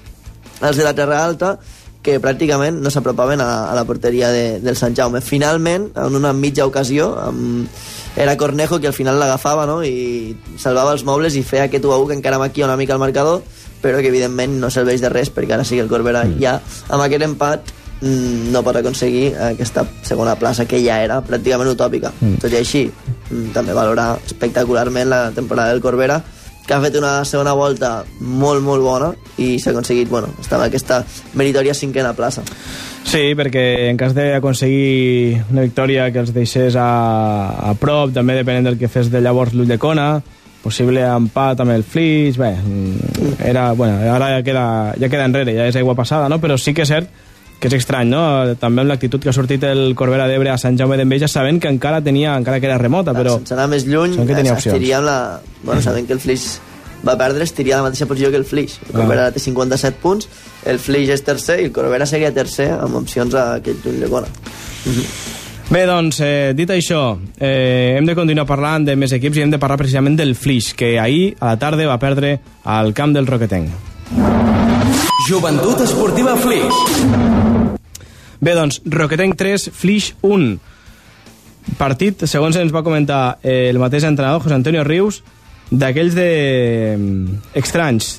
[0.61, 1.57] els de la Terra Alta,
[2.01, 5.21] que pràcticament no s'apropaven a, a la porteria de, del Sant Jaume.
[5.21, 7.69] Finalment, en una mitja ocasió, amb,
[8.17, 9.81] era Cornejo que al final l'agafava no?
[9.85, 13.03] i salvava els mobles i feia aquest 1 1 que encara maquia una mica el
[13.03, 13.43] marcador,
[13.83, 16.41] però que evidentment no serveix de res perquè ara sí que el Corbera mm.
[16.43, 16.57] ja
[16.89, 22.13] amb aquest empat mm, no pot aconseguir aquesta segona plaça que ja era pràcticament utòpica.
[22.21, 22.43] Mm.
[22.43, 26.21] Tot i així, mm, també valorar espectacularment la temporada del Corbera,
[26.67, 29.09] que ha fet una segona volta molt, molt bona
[29.43, 31.01] i s'ha aconseguit, bueno, estar en aquesta
[31.35, 32.45] meritòria cinquena plaça.
[33.03, 36.91] Sí, perquè en cas d'aconseguir una victòria que els deixés a,
[37.71, 40.21] a prop, també depenent del que fes de llavors l'Ulldecona,
[40.63, 44.67] possible empat amb el Flix, bé, mm, era, bueno, ara ja queda,
[45.01, 46.41] ja queda enrere, ja és aigua passada, no?
[46.41, 47.11] però sí que és cert
[47.61, 48.23] que és estrany, no?
[48.57, 51.69] També amb l'actitud que ha sortit el Corbera d'Ebre a Sant Jaume d'Enveja, sabent que
[51.69, 53.37] encara tenia, encara que era remota, però...
[53.37, 54.87] Sense anar més lluny, que tenia opcions.
[55.05, 55.19] la...
[55.63, 56.55] Bueno, sabent que el Flix
[57.07, 58.79] va perdre, estiria a la mateixa posició que el Flix.
[58.89, 59.35] El Corbera ah.
[59.35, 60.31] té 57 punts,
[60.73, 64.11] el Flix és tercer i el Corbera seguia tercer amb opcions a aquest lluny de
[64.17, 64.33] bona.
[65.71, 69.53] Bé, doncs, eh, dit això, eh, hem de continuar parlant de més equips i hem
[69.53, 73.29] de parlar precisament del Flix, que ahir a la tarda va perdre al camp del
[73.29, 73.71] Roquetenc.
[75.29, 76.75] Joventut Esportiva Flix.
[78.41, 80.59] Bé, doncs, Roquetenc 3, Flix 1.
[81.79, 85.23] Partit, segons ens va comentar eh, el mateix entrenador, José Antonio Rius,
[85.71, 86.97] d'aquells de...
[86.99, 88.17] Mm, estranys,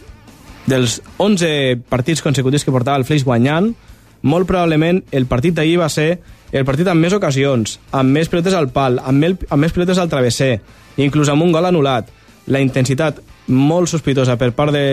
[0.72, 3.74] dels 11 partits consecutius que portava el Flix guanyant,
[4.22, 6.22] molt probablement el partit d'ahir va ser
[6.52, 10.00] el partit amb més ocasions, amb més pilotes al pal, amb, mel, amb més pilotes
[10.02, 10.58] al travesser,
[11.00, 12.10] inclús amb un gol anul·lat.
[12.52, 13.22] La intensitat
[13.52, 14.86] molt sospitosa per part de,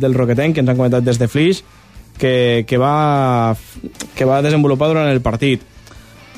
[0.00, 1.62] del Roquetenc, que ens han comentat des de Flix,
[2.18, 3.54] que, que, va,
[4.14, 5.62] que va desenvolupar durant el partit.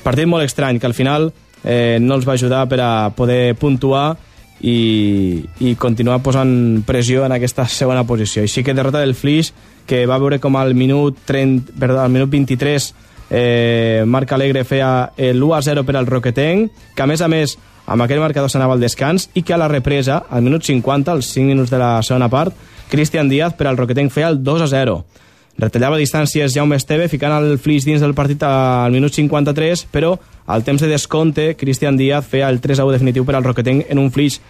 [0.04, 1.30] Partit molt estrany, que al final
[1.64, 4.12] eh, no els va ajudar per a poder puntuar
[4.60, 8.44] i, i continuar posant pressió en aquesta segona posició.
[8.44, 9.54] Així que derrota del Flix,
[9.88, 12.92] que va veure com al minut, 30, perdó, al minut 23
[13.30, 17.56] eh, Marc Alegre feia l'1-0 per al Roquetenc, que a més a més
[17.90, 21.32] amb aquell marcador s'anava al descans i que a la represa, al minut 50, als
[21.34, 22.54] 5 minuts de la segona part,
[22.90, 24.98] Cristian Díaz per al Roquetenc feia el 2-0.
[25.60, 30.14] Retallava distàncies Jaume Esteve, ficant el Flix dins del partit al minut 53, però
[30.46, 34.10] al temps de descompte, Cristian Díaz feia el 3-1 definitiu per al Roquetenc en un
[34.14, 34.40] Flix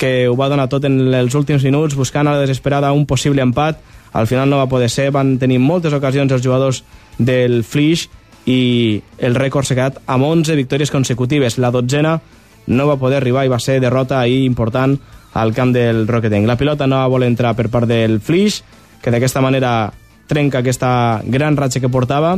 [0.00, 3.42] que ho va donar tot en els últims minuts, buscant a la desesperada un possible
[3.42, 3.80] empat.
[4.12, 6.82] Al final no va poder ser, van tenir moltes ocasions els jugadors
[7.18, 8.08] del Flix
[8.46, 11.58] i el rècord s'ha quedat amb 11 victòries consecutives.
[11.58, 12.18] La dotzena
[12.66, 14.96] no va poder arribar i va ser derrota ahir important
[15.34, 16.46] al camp del Roquetenc.
[16.46, 18.62] La pilota no voler entrar per part del Flix,
[19.02, 19.92] que d'aquesta manera
[20.30, 22.36] trenca aquesta gran ratxa que portava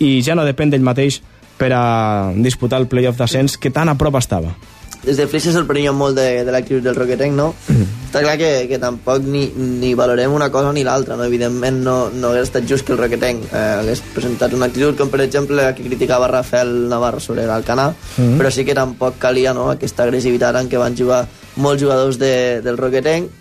[0.00, 1.20] i ja no depèn d'ell mateix
[1.60, 4.54] per a disputar el playoff d'ascens que tan a prop estava
[5.02, 7.48] des de Flix se sorprenia molt de, de l'actitud del Roquetenc, no?
[7.68, 7.86] Mm.
[8.10, 11.24] Està clar que, que tampoc ni, ni valorem una cosa ni l'altra, no?
[11.24, 15.12] Evidentment no, no hauria estat just que el Roquetenc eh, hagués presentat una actitud com,
[15.12, 18.36] per exemple, la que criticava Rafael Navarro sobre l'Alcanar, mm.
[18.40, 19.70] però sí que tampoc calia no?
[19.72, 21.24] aquesta agressivitat en què van jugar
[21.56, 22.34] molts jugadors de,
[22.64, 23.38] del Roquetenc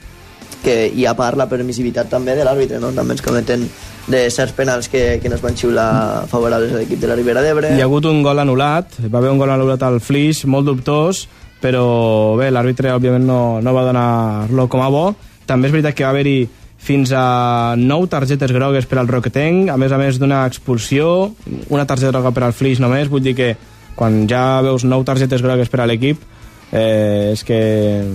[0.64, 2.91] que hi ha part la permissivitat també de l'àrbitre, no?
[2.95, 3.64] També ens cometen
[4.10, 7.43] de certs penals que, que no es van xiular favorables a l'equip de la Ribera
[7.45, 7.76] d'Ebre.
[7.78, 11.28] Hi ha hagut un gol anul·lat, va haver un gol anul·lat al Flix, molt dubtós,
[11.62, 15.03] però bé, l'àrbitre òbviament no, no va donar-lo com a bo.
[15.49, 16.39] També és veritat que va haver-hi
[16.80, 21.34] fins a 9 targetes grogues per al Roquetenc, a més a més d'una expulsió,
[21.68, 23.53] una targeta groga per al Flix només, vull dir que
[23.99, 26.24] quan ja veus 9 targetes grogues per a l'equip,
[26.72, 27.60] eh, és que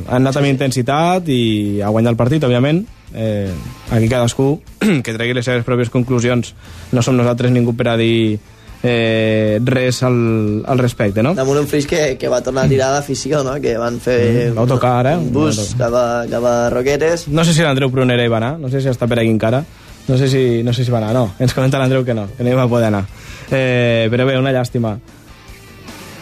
[0.07, 2.81] han anat amb intensitat i a guanyar el partit, òbviament,
[3.13, 3.53] eh,
[3.93, 4.63] aquí cadascú
[5.05, 6.55] que tregui les seves pròpies conclusions.
[6.93, 8.41] No som nosaltres ningú per a dir
[8.85, 11.33] eh, res al, al respecte, no?
[11.35, 13.57] Damunt un Flix que, que va tornar a tirar d'afició, no?
[13.63, 17.27] Que van fer Mm, vau tocar ara, un bus cap a, cap a Roquetes.
[17.29, 19.65] No sé si l'Andreu Prunera hi va anar, no sé si està per aquí encara.
[20.07, 21.31] No sé si, no sé si va anar, no.
[21.41, 23.07] Ens comenta l'Andreu que no, que no hi va poder anar.
[23.51, 24.99] Eh, però bé, una llàstima.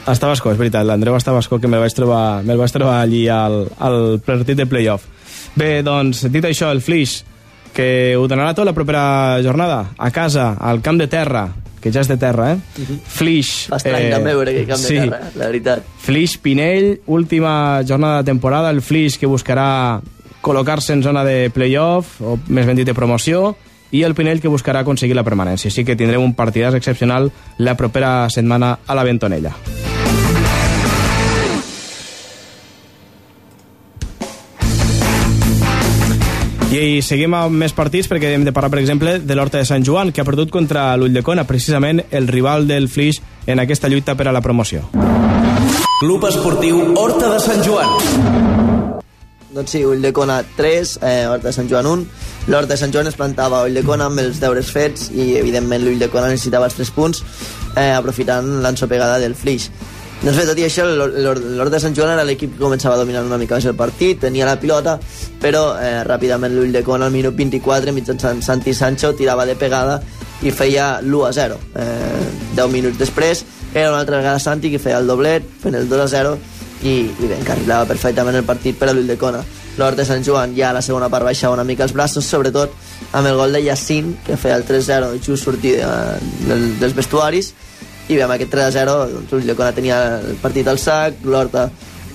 [0.06, 2.70] Estava a Escó, és veritat, l'Andreu estava a Escó, que me'l vaig trobar, me vaig
[2.74, 5.06] trobar allí al, al partit de playoff.
[5.58, 7.24] Bé, doncs, dit això, el Flix,
[7.74, 11.48] que ho donarà tot la propera jornada, a casa, al camp de terra,
[11.82, 12.86] que ja és de terra, eh?
[13.10, 13.66] Flix...
[13.72, 15.84] Fa estrany eh, també veure que camp de terra, la veritat.
[16.02, 20.00] Flix Pinell, última jornada de temporada, el Flix que buscarà
[20.42, 23.52] col·locar-se en zona de playoff, o més ben dit de promoció,
[23.92, 25.68] i el Pinell que buscarà aconseguir la permanència.
[25.70, 29.52] Així que tindrem un partidàs excepcional la propera setmana a la Ventonella.
[36.72, 39.84] I seguim amb més partits perquè hem de parlar, per exemple, de l'Horta de Sant
[39.84, 44.30] Joan, que ha perdut contra l'Ulldecona, precisament el rival del Flix en aquesta lluita per
[44.30, 44.86] a la promoció.
[46.00, 47.92] Club Esportiu Horta de Sant Joan.
[49.52, 52.06] Doncs sí, Ulldecona 3, eh, Horta de Sant Joan 1.
[52.48, 56.32] L'Horta de Sant Joan es plantava a Ulldecona amb els deures fets i, evidentment, l'Ulldecona
[56.32, 57.20] necessitava els 3 punts,
[57.76, 59.68] eh, aprofitant l'ensopegada del Flix.
[60.22, 63.24] Doncs bé, tot i això, l'Horta de Sant Joan era l'equip que començava a dominar
[63.26, 64.92] una mica més el partit, tenia la pilota,
[65.42, 69.96] però eh, ràpidament l'Ulldecona al minut 24, mitjançant Santi Sancho, tirava de pegada
[70.46, 71.56] i feia l'1 a 0.
[71.74, 72.20] Eh,
[72.54, 73.42] 10 minuts després,
[73.74, 76.36] era una altra vegada Santi que feia el doblet, fent el 2 a 0,
[76.84, 79.42] i, i bé, encarrilava perfectament el partit per a l'Ulldecona.
[79.74, 82.70] L'Horta de Sant Joan ja a la segona part baixava una mica els braços, sobretot
[83.10, 85.92] amb el gol de Yacine, que feia el 3-0 just sortir de,
[86.46, 87.50] de, dels vestuaris,
[88.08, 91.68] i bé, amb aquest 3-0 doncs, l'Ulldecona tenia el partit al sac, l'Horta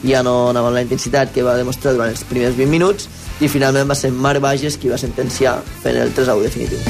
[0.04, 3.08] ja no anava amb la intensitat que va demostrar durant els primers 20 minuts,
[3.40, 6.82] i finalment va ser Marc Bages qui va sentenciar fent el 3-1 definitiu.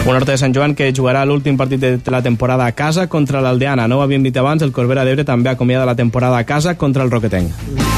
[0.00, 3.42] Un Horta de Sant Joan que jugarà l'últim partit de la temporada a casa contra
[3.44, 3.86] l'Aldeana.
[3.86, 7.04] No ho havíem dit abans, el Corbera d'Ebre també acomiada la temporada a casa contra
[7.04, 7.89] el Roquetenc.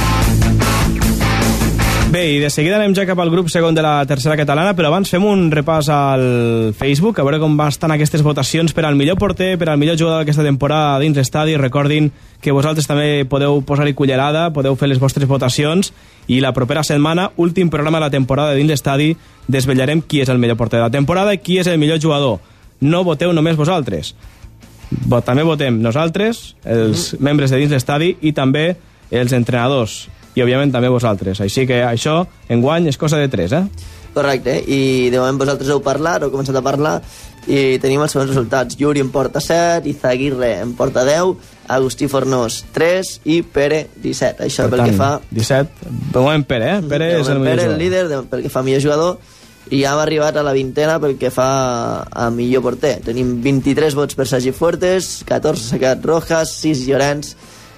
[2.12, 4.90] Bé, i de seguida anem ja cap al grup segon de la tercera catalana, però
[4.90, 9.16] abans fem un repàs al Facebook, a veure com estan aquestes votacions per al millor
[9.16, 11.56] porter, per al millor jugador d'aquesta temporada dins l'estadi.
[11.56, 12.10] Recordin
[12.44, 15.94] que vosaltres també podeu posar-hi cullerada, podeu fer les vostres votacions,
[16.28, 19.14] i la propera setmana, últim programa de la temporada dins l'estadi,
[19.48, 22.42] desvetllarem qui és el millor porter de la temporada i qui és el millor jugador.
[22.84, 24.12] No voteu només vosaltres.
[25.24, 28.74] També votem nosaltres, els membres de dins l'estadi, i també
[29.08, 30.02] els entrenadors
[30.34, 31.40] i òbviament també vosaltres.
[31.44, 32.22] Així que això,
[32.52, 33.64] enguany, és cosa de tres, eh?
[34.12, 36.98] Correcte, i de moment vosaltres heu parlat, heu començat a parlar,
[37.48, 38.76] i tenim els següents resultats.
[38.78, 41.32] Yuri en porta 7, Izaguirre en porta 10,
[41.72, 44.44] Agustí Fornós 3 i Pere 17.
[44.46, 45.12] Això Per pel que tant, fa...
[45.32, 45.92] 17.
[46.12, 46.82] De moment Pere, eh?
[46.88, 49.16] Pere és el millor Pere, el líder, de, pel que fa millor jugador,
[49.72, 51.48] i ja hem arribat a la vintena pel que fa
[52.04, 52.98] a millor porter.
[53.06, 57.32] Tenim 23 vots per Sergi Fuertes, 14 Secat Rojas, 6 Llorenç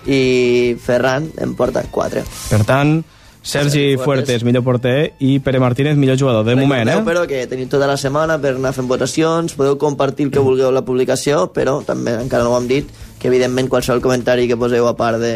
[0.07, 2.25] i Ferran en porta 4.
[2.51, 2.99] Per tant,
[3.45, 4.05] Sergi Fuertes.
[4.05, 6.47] Fuertes, millor porter, i Pere Martínez, millor jugador.
[6.47, 6.97] De moment, eh?
[7.05, 10.73] però que teniu tota la setmana per anar fent votacions, podeu compartir el que vulgueu
[10.73, 12.89] la publicació, però també encara no ho hem dit,
[13.21, 15.35] que evidentment qualsevol comentari que poseu a part de,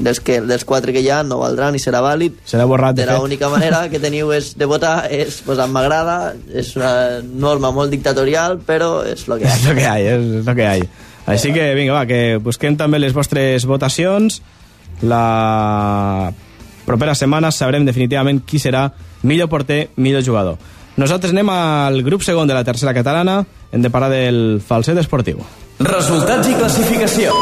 [0.00, 2.40] dels, que, dels quatre que hi ha no valdrà ni serà vàlid.
[2.48, 6.72] Serà borrat, de De l'única manera que teniu és de votar és posar m'agrada, és
[6.80, 9.58] una norma molt dictatorial, però és el que hi ha.
[9.60, 10.88] És lo que hay, és lo que hay.
[11.26, 14.40] Així que, vinga, va, que busquem també les vostres votacions.
[15.02, 16.32] La
[16.84, 18.90] propera setmana sabrem definitivament qui serà
[19.24, 20.58] millor porter, millor jugador.
[21.00, 23.40] Nosaltres anem al grup segon de la tercera catalana,
[23.72, 25.40] hem de parlar del falset esportiu.
[25.80, 27.32] Resultats i classificació.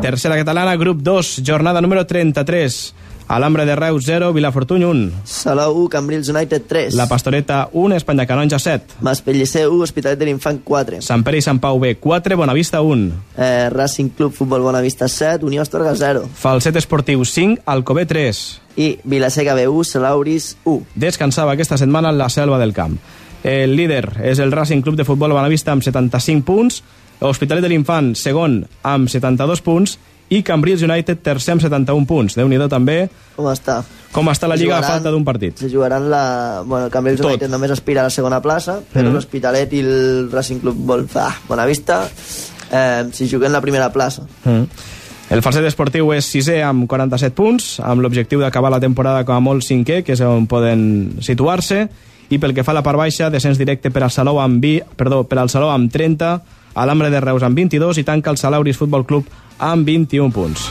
[0.00, 2.78] Tercera catalana, grup 2, jornada número 33.
[3.26, 5.10] Alambre de Reus 0, Vilafortuny 1.
[5.24, 6.94] Salou 1, Cambrils United 3.
[6.94, 8.96] La Pastoreta 1, Espanya Canonja 7.
[9.00, 11.00] Maspellicer 1, Hospitalet de l'Infant 4.
[11.02, 13.12] Sant Pere i Sant Pau B 4, Bonavista 1.
[13.36, 16.28] Eh, Racing Club Futbol Bonavista 7, Unió Astorga 0.
[16.34, 18.42] Falset esportiu 5, Alcobé 3.
[18.76, 20.86] I Vilaseca B1, Salauris 1.
[20.94, 22.98] Descansava aquesta setmana en la selva del camp.
[23.44, 26.82] El líder és el Racing Club de Futbol Bonavista amb 75 punts,
[27.24, 29.98] Hospitalet de l'Infant segon amb 72 punts
[30.30, 32.34] i Cambrils United tercer amb 71 punts.
[32.34, 33.82] déu nhi també Com està?
[34.12, 35.58] com està la Lliga a Jugaran- falta d'un partit.
[35.58, 36.62] Se jugaran la...
[36.64, 37.30] Bueno, el Cambrils Tot.
[37.30, 39.12] United només aspira a la segona plaça, però Mhm.
[39.14, 41.06] l'Hospitalet i el Racing Club Vol...
[41.16, 42.08] ah, Bonavista
[42.72, 44.22] eh, si juguen la primera plaça.
[44.44, 44.64] Mm.
[45.30, 49.40] El falset esportiu és sisè amb 47 punts, amb l'objectiu d'acabar la temporada com a
[49.40, 51.88] molt cinquè, que és on poden situar-se,
[52.30, 54.80] i pel que fa a la part baixa, descens directe per al Salou amb, vi,
[54.96, 56.42] perdó, per al Salou amb 30,
[56.74, 60.68] Alambre de Reus amb 22 i tanca el Salauris Futbol Club amb 21 punts.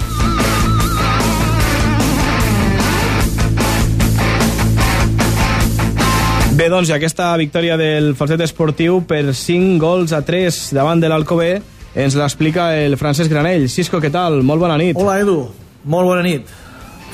[6.53, 11.09] Bé, doncs, i aquesta victòria del Falset Esportiu per 5 gols a 3 davant de
[11.09, 11.55] l'Alcobé
[11.95, 13.65] ens l'explica el Francesc Granell.
[13.69, 14.41] Cisco, què tal?
[14.45, 14.97] Molt bona nit.
[14.97, 15.39] Hola, Edu.
[15.89, 16.49] Molt bona nit.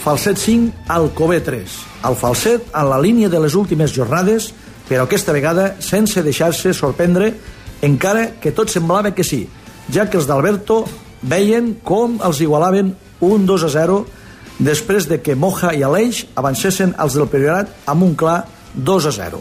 [0.04, 1.78] Falset 5, Alcobé 3.
[2.08, 4.54] El Falset en la línia de les últimes jornades,
[4.88, 7.34] però aquesta vegada sense deixar-se sorprendre,
[7.82, 9.48] encara que tot semblava que sí,
[9.92, 10.84] ja que els d'Alberto
[11.22, 12.94] veien com els igualaven
[13.26, 14.00] un 2 a 0
[14.60, 18.44] després de que Moja i Aleix avancessin els del Priorat amb un clar
[18.76, 19.40] 2 a 0.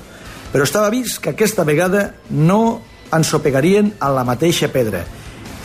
[0.53, 2.81] Però estava vist que aquesta vegada no
[3.13, 5.05] ensopegarien a la mateixa pedra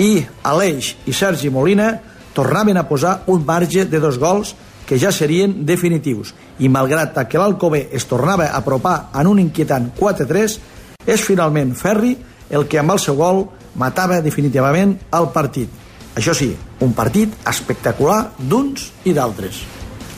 [0.01, 1.93] i Aleix i Sergi Molina
[2.33, 4.55] tornaven a posar un marge de dos gols
[4.87, 9.91] que ja serien definitius i malgrat que l'Alcobé es tornava a apropar en un inquietant
[9.99, 10.57] 4-3
[11.05, 12.15] és finalment Ferri
[12.53, 13.47] el que amb el seu gol
[13.79, 15.69] matava definitivament el partit.
[16.13, 16.51] Això sí,
[16.85, 19.63] un partit espectacular d'uns i d'altres.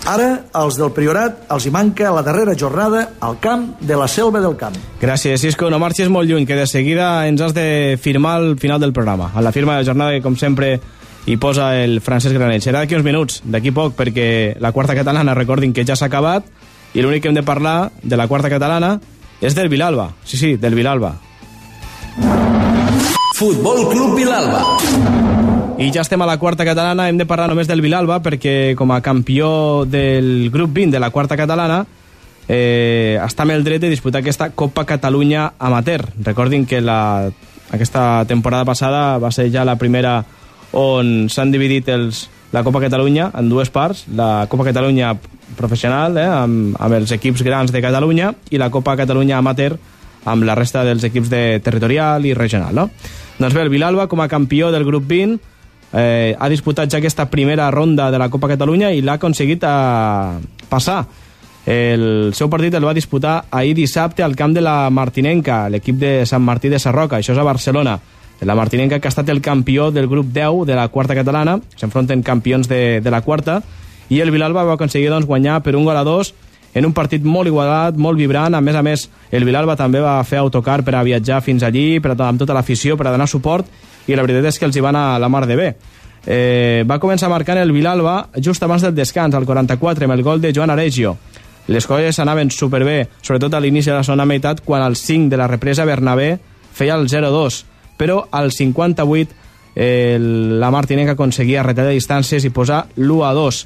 [0.06, 4.42] Ara, als del Priorat els hi manca la darrera jornada al camp de la Selva
[4.44, 4.76] del Camp.
[5.02, 5.72] Gràcies, Cisco.
[5.74, 9.32] No marxis molt lluny, que de seguida ens has de firmar al final del programa.
[9.34, 10.76] A la firma de la jornada que, com sempre,
[11.26, 12.62] hi posa el Francesc Granell.
[12.62, 14.28] Serà d'aquí uns minuts, d'aquí poc, perquè
[14.62, 16.46] la quarta catalana, recordin que ja s'ha acabat,
[16.94, 19.00] i l'únic que hem de parlar de la quarta catalana
[19.42, 20.12] és del Vilalba.
[20.24, 21.16] Sí, sí, del Vilalba.
[23.36, 24.62] Futbol Club Vilalba.
[25.78, 28.94] I ja estem a la quarta catalana, hem de parlar només del Vilalba perquè com
[28.96, 31.82] a campió del grup 20 de la quarta catalana
[32.48, 36.06] eh, està amb el dret de disputar aquesta Copa Catalunya Amateur.
[36.24, 37.28] Recordin que la,
[37.76, 40.22] aquesta temporada passada va ser ja la primera
[40.72, 45.12] on s'han dividit els, la Copa Catalunya en dues parts, la Copa Catalunya
[45.60, 49.76] professional, eh, amb, amb els equips grans de Catalunya, i la Copa Catalunya Amateur
[50.26, 52.76] amb la resta dels equips de territorial i regional.
[52.76, 52.90] No?
[53.40, 55.38] Doncs bé, el Vilalba, com a campió del grup 20,
[55.94, 60.40] eh, ha disputat ja aquesta primera ronda de la Copa Catalunya i l'ha aconseguit a
[60.70, 61.06] passar.
[61.66, 66.12] El seu partit el va disputar ahir dissabte al camp de la Martinenca, l'equip de
[66.30, 67.98] Sant Martí de Sarroca, això és a Barcelona.
[68.42, 72.22] La Martinenca, que ha estat el campió del grup 10 de la quarta catalana, s'enfronten
[72.22, 73.62] campions de, de la quarta,
[74.10, 76.36] i el Vilalba va aconseguir doncs, guanyar per un gol a dos
[76.76, 78.54] en un partit molt igualat, molt vibrant.
[78.54, 82.02] A més a més, el Vilalba també va fer autocar per a viatjar fins allí,
[82.04, 83.70] per a, amb tota l'afició, per a donar suport,
[84.06, 85.70] i la veritat és que els hi va anar la mar de bé.
[86.26, 90.44] Eh, va començar marcant el Vilalba just abans del descans, al 44, amb el gol
[90.44, 91.16] de Joan Aregio.
[91.72, 95.40] Les coses anaven superbé, sobretot a l'inici de la segona meitat, quan al 5 de
[95.40, 96.36] la represa Bernabé
[96.76, 97.64] feia el 0-2,
[97.98, 99.34] però al 58
[99.76, 103.64] eh, la Martinenca aconseguia retallar distàncies i posar l'1-2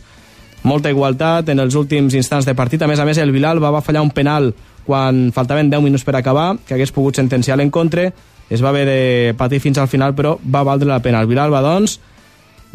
[0.64, 2.82] molta igualtat en els últims instants de partit.
[2.82, 4.54] A més a més, el Vilalba va fallar un penal
[4.86, 8.12] quan faltaven 10 minuts per acabar, que hagués pogut sentenciar l'encontre.
[8.50, 11.22] Es va haver de patir fins al final, però va valdre la pena.
[11.22, 12.00] El Vilalba, doncs,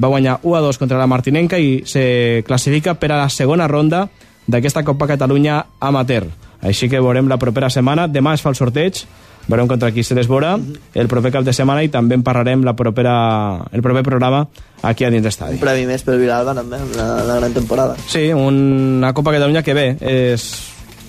[0.00, 3.68] va guanyar 1 a 2 contra la Martinenca i se classifica per a la segona
[3.68, 4.08] ronda
[4.46, 6.26] d'aquesta Copa Catalunya amateur.
[6.62, 8.08] Així que veurem la propera setmana.
[8.08, 9.04] Demà es fa el sorteig,
[9.48, 10.58] veurem contra qui se desvora
[10.94, 14.46] el proper cap de setmana i també en parlarem la propera, el proper programa
[14.82, 15.58] aquí a dins d'estadi.
[15.58, 17.96] Un premi més pel Vilalba, també, amb la, la gran temporada.
[18.08, 20.48] Sí, una Copa Catalunya que bé, és,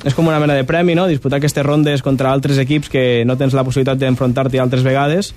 [0.04, 1.08] és com una mena de premi, no?
[1.08, 5.34] Disputar aquestes rondes contra altres equips que no tens la possibilitat d'enfrontar-t'hi altres vegades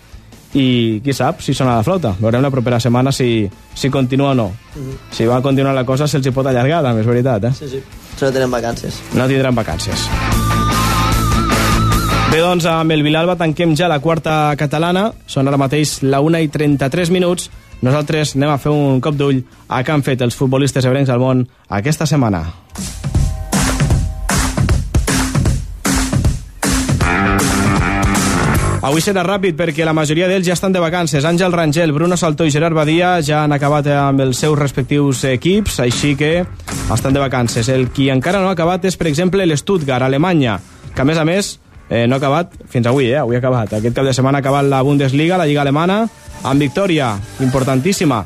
[0.56, 2.14] i qui sap si sona la flauta.
[2.18, 4.46] Veurem la propera setmana si, si continua o no.
[4.46, 4.96] Uh -huh.
[5.12, 7.52] Si va continuar la cosa se'ls hi pot allargar, també és veritat, eh?
[7.52, 7.82] Sí, sí.
[8.20, 9.00] No tenen vacances.
[9.14, 10.08] No tindran vacances.
[12.28, 15.06] Bé, doncs, amb el Vilalba tanquem ja la quarta catalana.
[15.24, 17.46] Són ara mateix la 1 i 33 minuts.
[17.80, 19.38] Nosaltres anem a fer un cop d'ull
[19.72, 22.42] a què han fet els futbolistes ebrencs al món aquesta setmana.
[28.88, 31.24] Avui serà ràpid perquè la majoria d'ells ja estan de vacances.
[31.24, 35.80] Àngel Rangel, Bruno Saltó i Gerard Badia ja han acabat amb els seus respectius equips,
[35.80, 36.44] així que
[36.92, 37.72] estan de vacances.
[37.72, 40.58] El qui encara no ha acabat és, per exemple, l'Stuttgart, Alemanya,
[40.92, 41.56] que a més a més
[41.88, 43.18] eh, no ha acabat fins avui, eh?
[43.18, 43.74] avui ha acabat.
[43.78, 46.06] Aquest cap de setmana ha acabat la Bundesliga, la Lliga Alemana,
[46.42, 48.24] amb victòria importantíssima.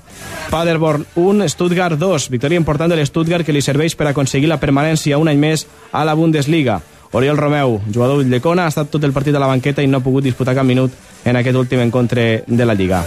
[0.51, 2.29] Paderborn 1, Stuttgart 2.
[2.31, 6.05] Victòria important de l'Stuttgart que li serveix per aconseguir la permanència un any més a
[6.05, 6.81] la Bundesliga.
[7.13, 10.05] Oriol Romeu, jugador d'Ulldecona, ha estat tot el partit a la banqueta i no ha
[10.05, 13.05] pogut disputar cap minut en aquest últim encontre de la Lliga.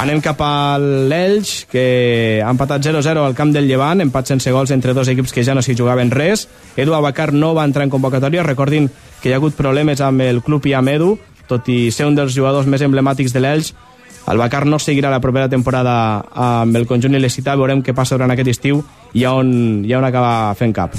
[0.00, 4.70] Anem cap a l'Elx, que ha empatat 0-0 al camp del Llevant, empat sense gols
[4.72, 6.46] entre dos equips que ja no s'hi jugaven res.
[6.80, 8.88] Edu Abacar no va entrar en convocatòria, recordin
[9.20, 11.10] que hi ha hagut problemes amb el club i amb Edu,
[11.50, 13.74] tot i ser un dels jugadors més emblemàtics de l'Elx,
[14.32, 15.94] el Bacar no seguirà la propera temporada
[16.32, 18.80] amb el conjunt il·licità, veurem què passa durant aquest estiu
[19.12, 20.94] i on, i on acaba fent cap.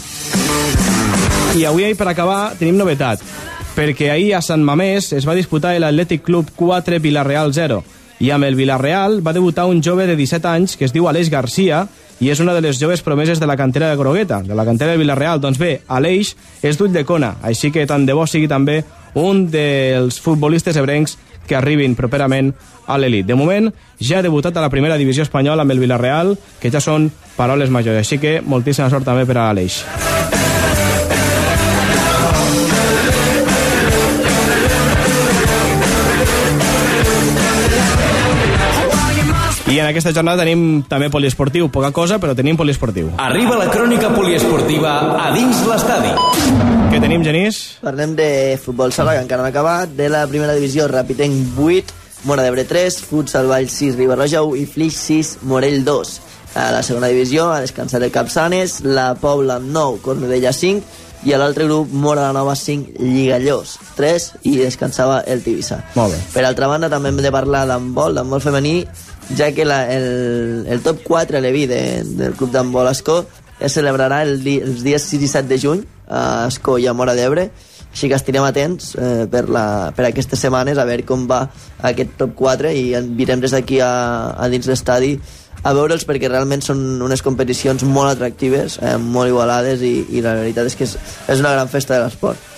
[1.57, 3.25] I avui, per acabar, tenim novetat,
[3.73, 7.81] perquè ahir a Sant Mamés es va disputar l'Atlètic Club 4 Villarreal 0,
[8.21, 11.31] i amb el Villarreal va debutar un jove de 17 anys que es diu Aleix
[11.33, 11.87] Garcia
[12.21, 14.93] i és una de les joves promeses de la cantera de Grogueta, de la cantera
[14.93, 15.41] de Villarreal.
[15.41, 18.83] Doncs bé, Aleix és d'ull de cona, així que tant de bo sigui també
[19.17, 21.17] un dels futbolistes ebrencs
[21.49, 22.53] que arribin properament
[22.85, 23.25] a l'elit.
[23.25, 26.79] De moment, ja ha debutat a la primera divisió espanyola amb el Villarreal, que ja
[26.79, 29.81] són paroles majors, així que moltíssima sort també per a Aleix.
[39.71, 43.13] I en aquesta jornada tenim també poliesportiu, poca cosa, però tenim poliesportiu.
[43.23, 46.09] Arriba la crònica poliesportiva a dins l'estadi.
[46.91, 47.59] Què tenim, Genís?
[47.79, 48.27] Parlem de
[48.59, 51.95] futbol sala, que encara no ha acabat, de la primera divisió, Rapitenc 8,
[52.27, 56.11] Mora d'Ebre 3, Futsal Vall 6, Ribarroja 1 i Flix 6, Morell 2.
[56.59, 61.39] A la segona divisió ha descansat el Capçanes, la Pobla 9, Cornudella 5, i a
[61.39, 65.79] l'altre grup Mora la Nova 5, Lligallós 3 i descansava el Tivissa.
[65.95, 66.21] Molt bé.
[66.33, 68.75] Per altra banda, també hem de parlar d'handbol, d'handbol femení,
[69.37, 71.81] ja que la, el, el top 4 a l'Evi de,
[72.17, 73.21] del club d'handbol Escó
[73.61, 76.95] es celebrarà el di, els dies 6 i 7 de juny a Escó i a
[76.97, 77.49] Mora d'Ebre,
[77.91, 81.43] així que estirem atents eh, per, la, per aquestes setmanes a veure com va
[81.91, 82.85] aquest top 4 i
[83.19, 83.91] virem des d'aquí a,
[84.35, 85.17] a dins l'estadi
[85.61, 90.37] a veure'ls perquè realment són unes competicions molt atractives, eh, molt igualades i, i la
[90.39, 90.95] veritat és que és,
[91.29, 92.49] és una gran festa de l'esport.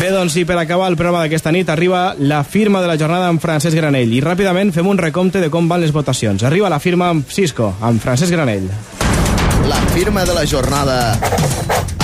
[0.00, 3.26] Bé, doncs, i per acabar el programa d'aquesta nit arriba la firma de la jornada
[3.28, 4.14] amb Francesc Granell.
[4.16, 6.40] I ràpidament fem un recompte de com van les votacions.
[6.48, 8.64] Arriba la firma amb Cisco, amb Francesc Granell.
[9.68, 10.96] La firma de la jornada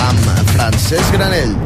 [0.05, 1.57] amb Francesc Granell.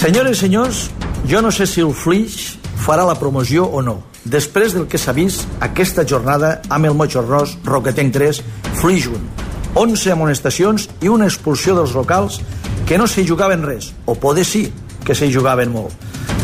[0.00, 0.82] Senyores i senyors,
[1.28, 4.00] jo no sé si el Flix farà la promoció o no.
[4.24, 8.44] Després del que s'ha vist aquesta jornada amb el Moixorrós, Roquetenc 3,
[8.80, 9.41] Flix 1.
[9.74, 12.40] 11 amonestacions i una expulsió dels locals
[12.86, 14.66] que no s'hi jugaven res, o poder sí
[15.04, 15.94] que s'hi jugaven molt.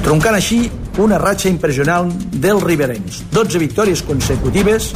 [0.05, 0.63] Troncant així
[1.03, 3.23] una ratxa impressionant dels riberencs.
[3.35, 4.93] 12 victòries consecutives,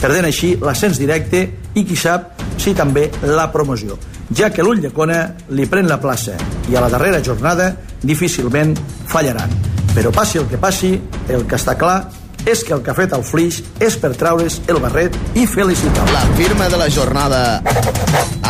[0.00, 1.42] perdent així l'ascens directe
[1.74, 3.98] i qui sap si també la promoció,
[4.34, 5.20] ja que l'ull de Cona
[5.50, 6.36] li pren la plaça
[6.70, 7.72] i a la darrera jornada
[8.02, 8.76] difícilment
[9.10, 9.50] fallaran.
[9.92, 10.94] Però passi el que passi,
[11.28, 11.98] el que està clar
[12.46, 16.08] és que el que ha fet el Flix és per traure's el barret i felicitar
[16.12, 17.62] La firma de la jornada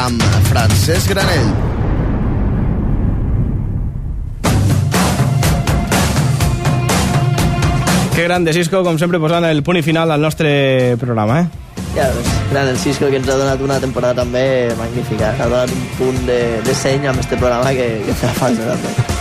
[0.04, 1.52] amb Francesc Granell.
[8.14, 11.62] Que gran de Cisco, com sempre, posant el punt i final al nostre programa, eh?
[11.96, 14.44] Ja, doncs, gran el Cisco que ens ha donat una temporada també
[14.78, 15.32] magnífica.
[15.38, 19.11] Ha donat un punt de, de seny amb este programa que, que fa falta també.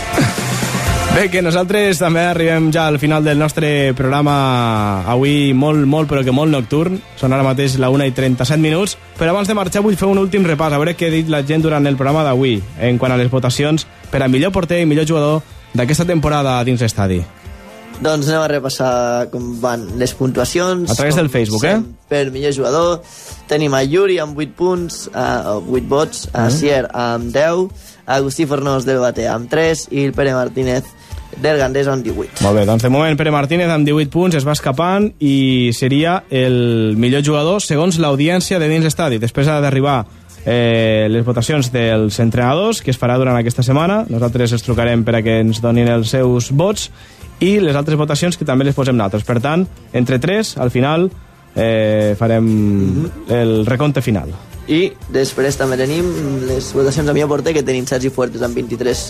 [1.12, 6.22] Bé, que nosaltres també arribem ja al final del nostre programa avui molt, molt, però
[6.24, 6.96] que molt nocturn.
[7.20, 8.94] Són ara mateix la 1 i 37 minuts.
[9.18, 11.42] Però abans de marxar vull fer un últim repàs, a veure què ha dit la
[11.44, 14.88] gent durant el programa d'avui, en quant a les votacions per a millor porter i
[14.88, 15.42] millor jugador
[15.76, 17.20] d'aquesta temporada dins l'estadi.
[18.02, 20.90] Doncs anem a repassar com van les puntuacions.
[20.90, 21.76] A través del Facebook, eh?
[22.08, 23.02] Per millor jugador
[23.52, 26.56] tenim a Yuri amb 8 punts, uh, 8 vots, a Mhm.
[26.56, 27.68] Sier amb 10,
[28.06, 30.82] a Agustí Fornós del Bate amb 3 i el Pere Martínez
[31.40, 32.42] del Gandés amb 18.
[32.44, 36.22] Molt bé, doncs de moment Pere Martínez amb 18 punts es va escapant i seria
[36.30, 39.20] el millor jugador segons l'audiència de dins l'estadi.
[39.22, 40.02] Després ha d'arribar
[40.44, 44.02] eh, les votacions dels entrenadors, que es farà durant aquesta setmana.
[44.12, 46.90] Nosaltres els trucarem per a que ens donin els seus vots
[47.42, 49.26] i les altres votacions que també les posem nosaltres.
[49.26, 51.10] Per tant, entre tres, al final,
[51.56, 52.48] eh, farem
[53.28, 54.32] el recompte final.
[54.70, 56.06] I després també tenim
[56.46, 59.06] les votacions a millor porter, que tenim Sergi Fuertes amb 23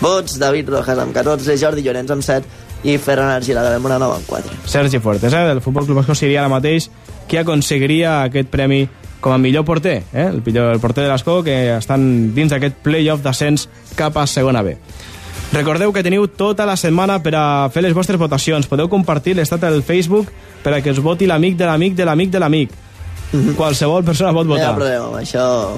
[0.00, 4.26] vots, David Rojas amb 14, Jordi Llorenç amb 7 i Ferran Argilaga del Moranova amb
[4.26, 4.62] 4.
[4.66, 6.90] Sergi Fuertes, eh, del Futbol Club Escó seria ara mateix
[7.28, 8.88] qui aconseguiria aquest premi
[9.20, 10.26] com a millor porter, eh?
[10.30, 13.68] el, millor, el porter de l'Escó que estan dins d'aquest playoff d'ascens
[13.98, 14.76] cap a segona B.
[15.52, 18.66] Recordeu que teniu tota la setmana per a fer les vostres votacions.
[18.68, 20.28] Podeu compartir l'estat al Facebook
[20.62, 22.74] per a que us voti l'amic de l'amic de l'amic de l'amic.
[23.56, 24.76] Qualsevol persona pot No hi ha votar.
[24.76, 25.76] problema, això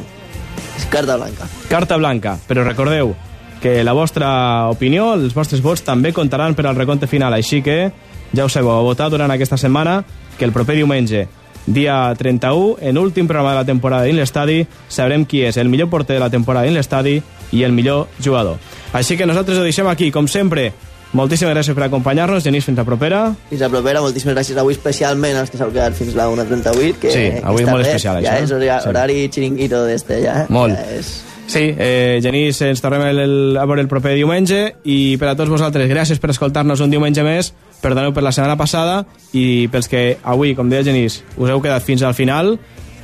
[0.76, 1.48] és carta blanca.
[1.68, 3.14] Carta blanca, però recordeu
[3.60, 7.92] que la vostra opinió, els vostres vots també comptaran per al recompte final, així que
[8.32, 10.04] ja ho sabeu, a votar durant aquesta setmana
[10.38, 11.26] que el proper diumenge,
[11.66, 15.90] dia 31, en últim programa de la temporada dins l'estadi, sabrem qui és el millor
[15.90, 17.18] porter de la temporada dins l'estadi
[17.52, 18.56] i el millor jugador.
[18.94, 20.72] Així que nosaltres ho deixem aquí, com sempre,
[21.12, 23.22] moltíssimes gràcies per acompanyar-nos, Genís, fins la propera.
[23.50, 26.98] Fins la propera, moltíssimes gràcies avui especialment als que s'heu quedat fins la 1.38.
[27.00, 27.88] Que, Sí, que avui és molt bé.
[27.88, 28.54] especial, ja això, és eh?
[28.54, 28.88] horari, Sí.
[28.88, 30.46] horari xiringuito d'este, ja.
[30.48, 30.76] Molt.
[30.78, 31.10] Ja és...
[31.50, 35.34] Sí, eh, Genís, ens tornem el, el, a veure el proper diumenge i per a
[35.34, 37.52] tots vosaltres, gràcies per escoltar-nos un diumenge més,
[37.82, 39.00] perdoneu per la setmana passada
[39.34, 42.54] i pels que avui, com deia Genís, us heu quedat fins al final,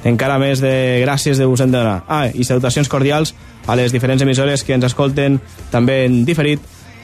[0.07, 2.05] encara més de gràcies de us hem de donar.
[2.07, 3.35] Ah, i salutacions cordials
[3.67, 5.41] a les diferents emissores que ens escolten
[5.73, 6.61] també en diferit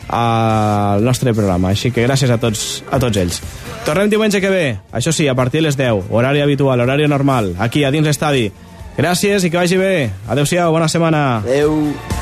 [0.09, 1.71] al nostre programa.
[1.71, 3.43] Així que gràcies a tots, a tots ells.
[3.87, 7.55] Tornem diumenge que ve, això sí, a partir de les 10, horari habitual, horari normal,
[7.59, 8.51] aquí a dins l'estadi.
[8.97, 10.11] Gràcies i que vagi bé.
[10.29, 11.39] Adéu-siau, bona setmana.
[11.39, 12.22] Adéu.